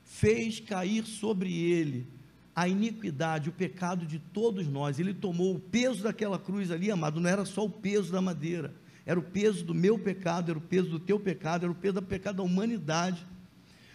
[0.04, 2.08] fez cair sobre ele
[2.56, 4.98] a iniquidade, o pecado de todos nós.
[4.98, 8.74] Ele tomou o peso daquela cruz ali, amado, não era só o peso da madeira,
[9.06, 11.94] era o peso do meu pecado, era o peso do teu pecado, era o peso
[11.94, 13.24] do pecado da humanidade.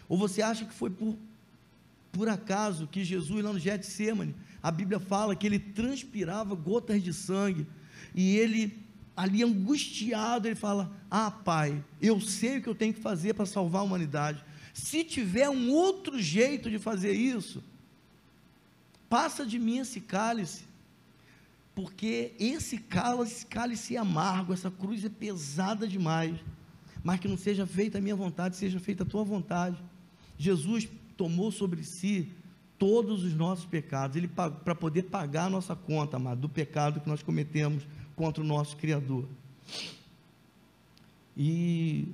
[0.09, 1.19] Ou você acha que foi por,
[2.13, 7.13] por acaso que Jesus, lá no Getsemane, a Bíblia fala que ele transpirava gotas de
[7.13, 7.67] sangue,
[8.15, 8.79] e ele,
[9.17, 13.47] ali angustiado, ele fala: Ah, Pai, eu sei o que eu tenho que fazer para
[13.47, 14.45] salvar a humanidade.
[14.73, 17.63] Se tiver um outro jeito de fazer isso,
[19.09, 20.65] passa de mim esse cálice,
[21.75, 26.39] porque esse cálice, cálice é amargo, essa cruz é pesada demais,
[27.03, 29.77] mas que não seja feita a minha vontade, seja feita a tua vontade.
[30.39, 32.33] Jesus tomou sobre si
[32.83, 37.09] todos os nossos pecados, ele para poder pagar a nossa conta, amado, do pecado que
[37.09, 39.25] nós cometemos contra o nosso Criador.
[41.37, 42.09] E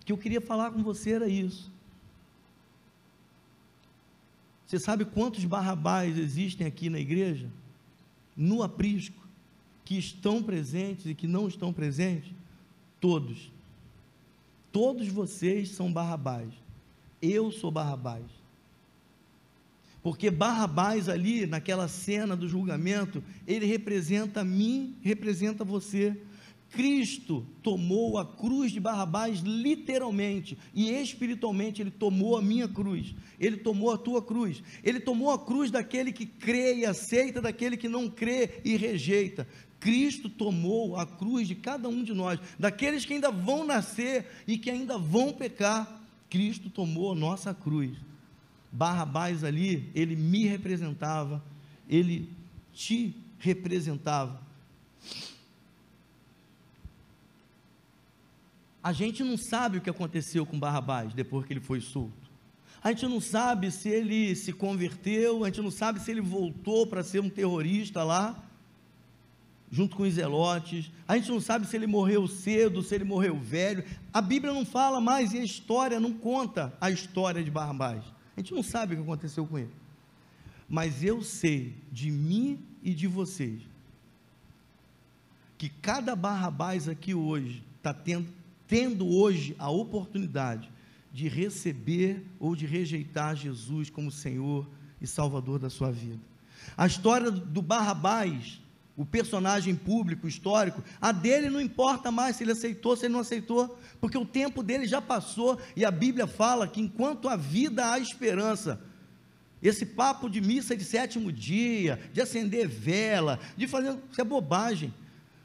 [0.00, 1.72] o que eu queria falar com você era isso.
[4.64, 7.50] Você sabe quantos barrabás existem aqui na igreja?
[8.36, 9.26] No aprisco,
[9.84, 12.32] que estão presentes e que não estão presentes?
[13.00, 13.50] Todos.
[14.70, 16.54] Todos vocês são barrabás.
[17.20, 18.37] Eu sou barrabás.
[20.02, 26.16] Porque Barrabás ali, naquela cena do julgamento, ele representa mim, representa você.
[26.70, 33.56] Cristo tomou a cruz de Barrabás literalmente e espiritualmente, ele tomou a minha cruz, ele
[33.56, 37.88] tomou a tua cruz, ele tomou a cruz daquele que crê e aceita, daquele que
[37.88, 39.48] não crê e rejeita.
[39.80, 44.58] Cristo tomou a cruz de cada um de nós, daqueles que ainda vão nascer e
[44.58, 46.02] que ainda vão pecar.
[46.28, 47.96] Cristo tomou a nossa cruz.
[48.70, 51.42] Barrabás ali, ele me representava,
[51.88, 52.30] ele
[52.72, 54.40] te representava.
[58.82, 62.28] A gente não sabe o que aconteceu com Barrabás depois que ele foi solto.
[62.82, 66.86] A gente não sabe se ele se converteu, a gente não sabe se ele voltou
[66.86, 68.44] para ser um terrorista lá,
[69.70, 70.90] junto com os zelotes.
[71.06, 73.84] A gente não sabe se ele morreu cedo, se ele morreu velho.
[74.12, 78.04] A Bíblia não fala mais e a história não conta a história de Barrabás.
[78.38, 79.72] A gente não sabe o que aconteceu com ele.
[80.68, 83.60] Mas eu sei de mim e de vocês
[85.58, 88.28] que cada Barrabás aqui hoje está tendo,
[88.68, 90.70] tendo hoje a oportunidade
[91.12, 94.68] de receber ou de rejeitar Jesus como Senhor
[95.00, 96.20] e Salvador da sua vida.
[96.76, 98.60] A história do Barrabás,
[98.98, 103.20] o personagem público, histórico, a dele não importa mais se ele aceitou, se ele não
[103.20, 107.92] aceitou porque o tempo dele já passou e a Bíblia fala que enquanto a vida
[107.92, 108.80] há esperança.
[109.62, 113.96] Esse papo de missa de sétimo dia, de acender vela, de fazer.
[114.10, 114.92] Isso é bobagem.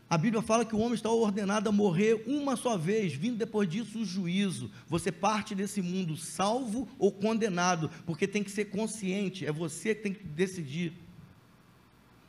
[0.09, 3.67] A Bíblia fala que o homem está ordenado a morrer uma só vez, vindo depois
[3.67, 4.69] disso o juízo.
[4.87, 10.03] Você parte desse mundo salvo ou condenado, porque tem que ser consciente, é você que
[10.03, 11.02] tem que decidir.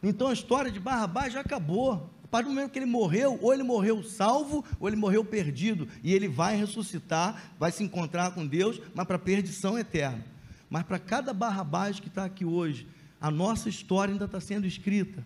[0.05, 3.63] Então a história de Barrabás já acabou partir do momento que ele morreu, ou ele
[3.63, 8.81] morreu salvo, ou ele morreu perdido, e ele vai ressuscitar, vai se encontrar com Deus,
[8.93, 10.25] mas para perdição eterna.
[10.69, 12.89] Mas para cada Barrabás que está aqui hoje,
[13.21, 15.25] a nossa história ainda está sendo escrita.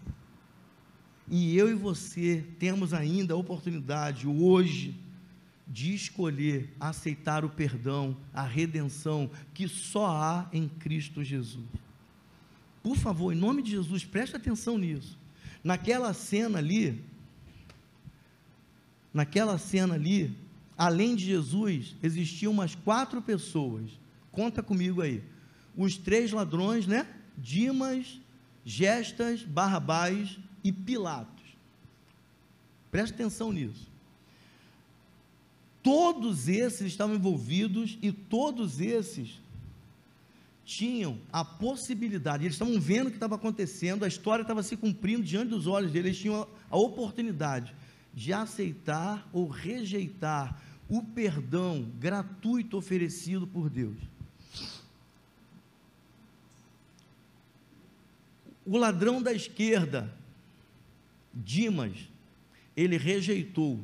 [1.30, 4.94] E eu e você temos ainda a oportunidade hoje
[5.66, 11.64] de escolher aceitar o perdão, a redenção que só há em Cristo Jesus.
[12.88, 15.18] Por favor, em nome de Jesus, preste atenção nisso.
[15.62, 17.04] Naquela cena ali,
[19.12, 20.34] naquela cena ali,
[20.76, 23.90] além de Jesus, existiam umas quatro pessoas
[24.38, 25.20] Conta comigo aí.
[25.76, 27.04] Os três ladrões, né?
[27.36, 28.20] Dimas,
[28.64, 31.44] Gestas, Barrabás e Pilatos.
[32.88, 33.88] Preste atenção nisso.
[35.82, 39.40] Todos esses estavam envolvidos e todos esses
[40.68, 45.22] tinham a possibilidade, eles estavam vendo o que estava acontecendo, a história estava se cumprindo
[45.22, 47.74] diante dos olhos deles, eles tinham a oportunidade
[48.12, 53.96] de aceitar ou rejeitar o perdão gratuito oferecido por Deus.
[58.66, 60.14] O ladrão da esquerda,
[61.32, 61.96] Dimas,
[62.76, 63.80] ele rejeitou.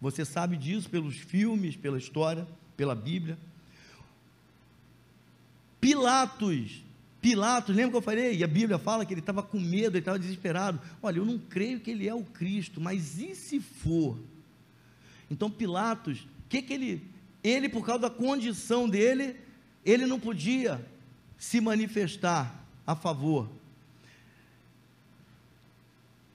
[0.00, 3.38] Você sabe disso pelos filmes, pela história, pela Bíblia.
[5.84, 6.82] Pilatos,
[7.20, 8.38] Pilatos, lembra que eu falei?
[8.38, 10.80] E a Bíblia fala que ele estava com medo, ele estava desesperado.
[11.02, 14.18] Olha, eu não creio que ele é o Cristo, mas e se for?
[15.30, 17.06] Então Pilatos, o que que ele,
[17.42, 19.36] ele por causa da condição dele,
[19.84, 20.82] ele não podia
[21.36, 23.50] se manifestar a favor.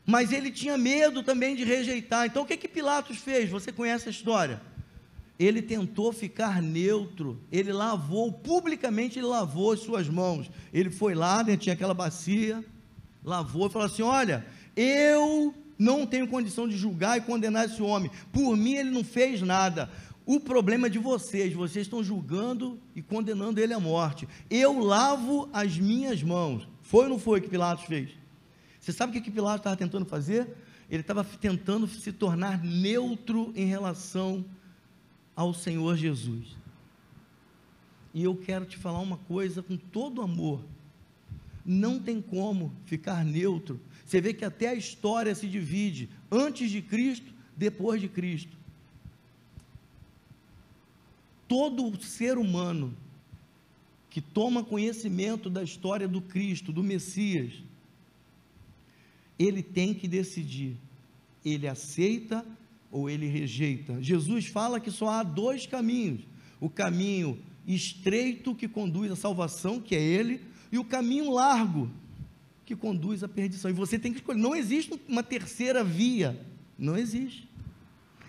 [0.06, 2.28] Mas ele tinha medo também de rejeitar.
[2.28, 3.50] Então o que que Pilatos fez?
[3.50, 4.62] Você conhece a história?
[5.40, 10.52] Ele tentou ficar neutro, ele lavou, publicamente ele lavou as suas mãos.
[10.74, 12.64] Ele foi lá, né, tinha aquela bacia,
[13.24, 18.12] lavou e falou assim: Olha, eu não tenho condição de julgar e condenar esse homem,
[18.34, 19.90] por mim ele não fez nada.
[20.26, 24.28] O problema é de vocês, vocês estão julgando e condenando ele à morte.
[24.48, 26.68] Eu lavo as minhas mãos.
[26.84, 28.12] Foi ou não foi que Pilatos fez?
[28.80, 30.56] Você sabe o que Pilatos estava tentando fazer?
[30.88, 34.46] Ele estava tentando se tornar neutro em relação
[35.40, 36.48] ao Senhor Jesus.
[38.14, 40.62] E eu quero te falar uma coisa com todo amor.
[41.66, 43.80] Não tem como ficar neutro.
[44.06, 48.58] Você vê que até a história se divide antes de Cristo, depois de Cristo.
[51.48, 52.94] Todo ser humano
[54.10, 57.54] que toma conhecimento da história do Cristo, do Messias,
[59.40, 60.76] ele tem que decidir.
[61.46, 62.46] Ele aceita
[62.92, 64.02] ou ele rejeita.
[64.02, 66.22] Jesus fala que só há dois caminhos:
[66.60, 71.90] o caminho estreito que conduz à salvação, que é ele, e o caminho largo
[72.66, 73.72] que conduz à perdição.
[73.72, 74.40] E você tem que escolher.
[74.40, 76.40] Não existe uma terceira via.
[76.78, 77.50] Não existe.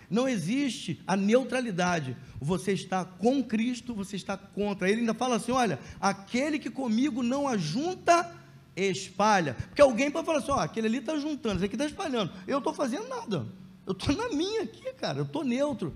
[0.09, 2.17] Não existe a neutralidade.
[2.39, 4.89] Você está com Cristo, você está contra.
[4.89, 8.35] Ele ainda fala assim: olha, aquele que comigo não ajunta,
[8.75, 9.53] espalha.
[9.53, 12.33] Porque alguém pode falar assim: ó, aquele ali está juntando, esse aqui está espalhando.
[12.45, 13.47] Eu estou fazendo nada.
[13.91, 15.93] Eu estou na minha aqui, cara, eu estou neutro.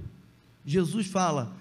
[0.66, 1.56] Jesus fala: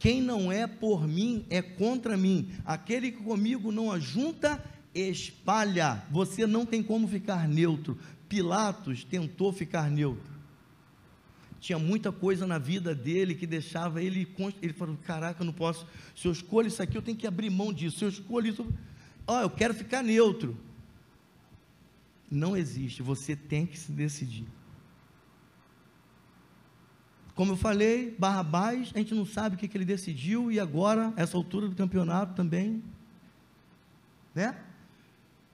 [0.00, 2.50] quem não é por mim é contra mim.
[2.64, 4.62] Aquele que comigo não ajunta,
[4.92, 6.02] espalha.
[6.10, 7.96] Você não tem como ficar neutro.
[8.28, 10.34] Pilatos tentou ficar neutro.
[11.60, 14.26] Tinha muita coisa na vida dele que deixava ele.
[14.60, 15.86] Ele falou: Caraca, eu não posso.
[16.16, 17.98] Se eu escolho isso aqui, eu tenho que abrir mão disso.
[17.98, 18.66] Se eu escolho isso.
[19.24, 20.56] Ó, eu quero ficar neutro.
[22.28, 23.04] Não existe.
[23.04, 24.46] Você tem que se decidir.
[27.36, 31.12] Como eu falei, Barrabás, a gente não sabe o que, que ele decidiu, e agora,
[31.16, 32.82] essa altura do campeonato também,
[34.34, 34.58] né?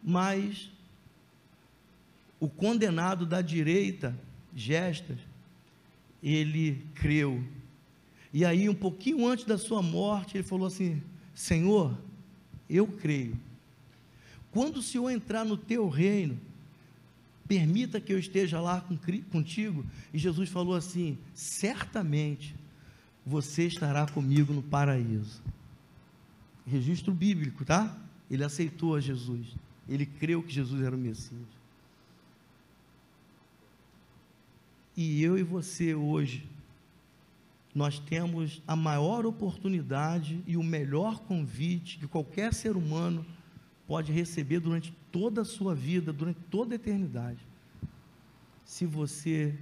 [0.01, 0.71] Mas
[2.39, 4.17] o condenado da direita,
[4.55, 5.19] Gestas,
[6.23, 7.43] ele creu.
[8.33, 11.03] E aí, um pouquinho antes da sua morte, ele falou assim:
[11.35, 11.99] Senhor,
[12.71, 13.37] eu creio.
[14.53, 16.39] Quando o Senhor entrar no teu reino,
[17.53, 18.81] permita que eu esteja lá
[19.31, 19.85] contigo.
[20.11, 22.57] E Jesus falou assim: certamente
[23.27, 25.43] você estará comigo no paraíso.
[26.67, 27.95] Registro bíblico, tá?
[28.31, 29.55] Ele aceitou a Jesus.
[29.87, 31.47] Ele creu que Jesus era o Messias.
[34.97, 36.49] E eu e você hoje,
[37.75, 43.27] nós temos a maior oportunidade e o melhor convite que qualquer ser humano
[43.93, 47.41] pode receber durante toda a sua vida, durante toda a eternidade.
[48.65, 49.55] Se você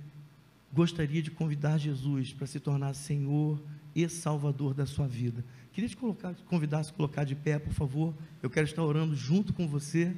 [0.73, 3.61] gostaria de convidar Jesus para se tornar Senhor
[3.93, 7.73] e Salvador da sua vida, queria te colocar, convidar a se colocar de pé, por
[7.73, 8.15] favor.
[8.41, 10.15] Eu quero estar orando junto com você.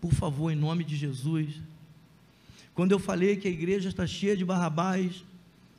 [0.00, 1.60] Por favor, em nome de Jesus.
[2.72, 5.24] Quando eu falei que a igreja está cheia de barrabás,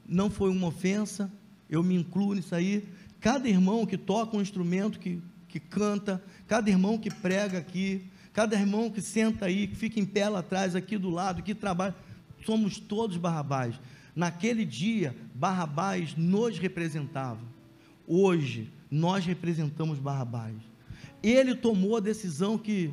[0.06, 1.32] não foi uma ofensa,
[1.70, 2.86] eu me incluo nisso aí.
[3.22, 5.22] Cada irmão que toca um instrumento, que
[5.54, 10.06] que canta, cada irmão que prega aqui, cada irmão que senta aí, que fica em
[10.06, 11.96] pé lá atrás, aqui do lado, que trabalha,
[12.44, 13.80] somos todos Barrabás.
[14.16, 17.40] Naquele dia, Barrabás nos representava.
[18.08, 20.56] Hoje, nós representamos Barrabás.
[21.22, 22.92] Ele tomou a decisão que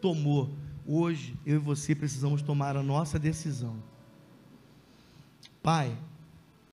[0.00, 0.54] tomou.
[0.86, 3.82] Hoje, eu e você precisamos tomar a nossa decisão.
[5.60, 5.98] Pai,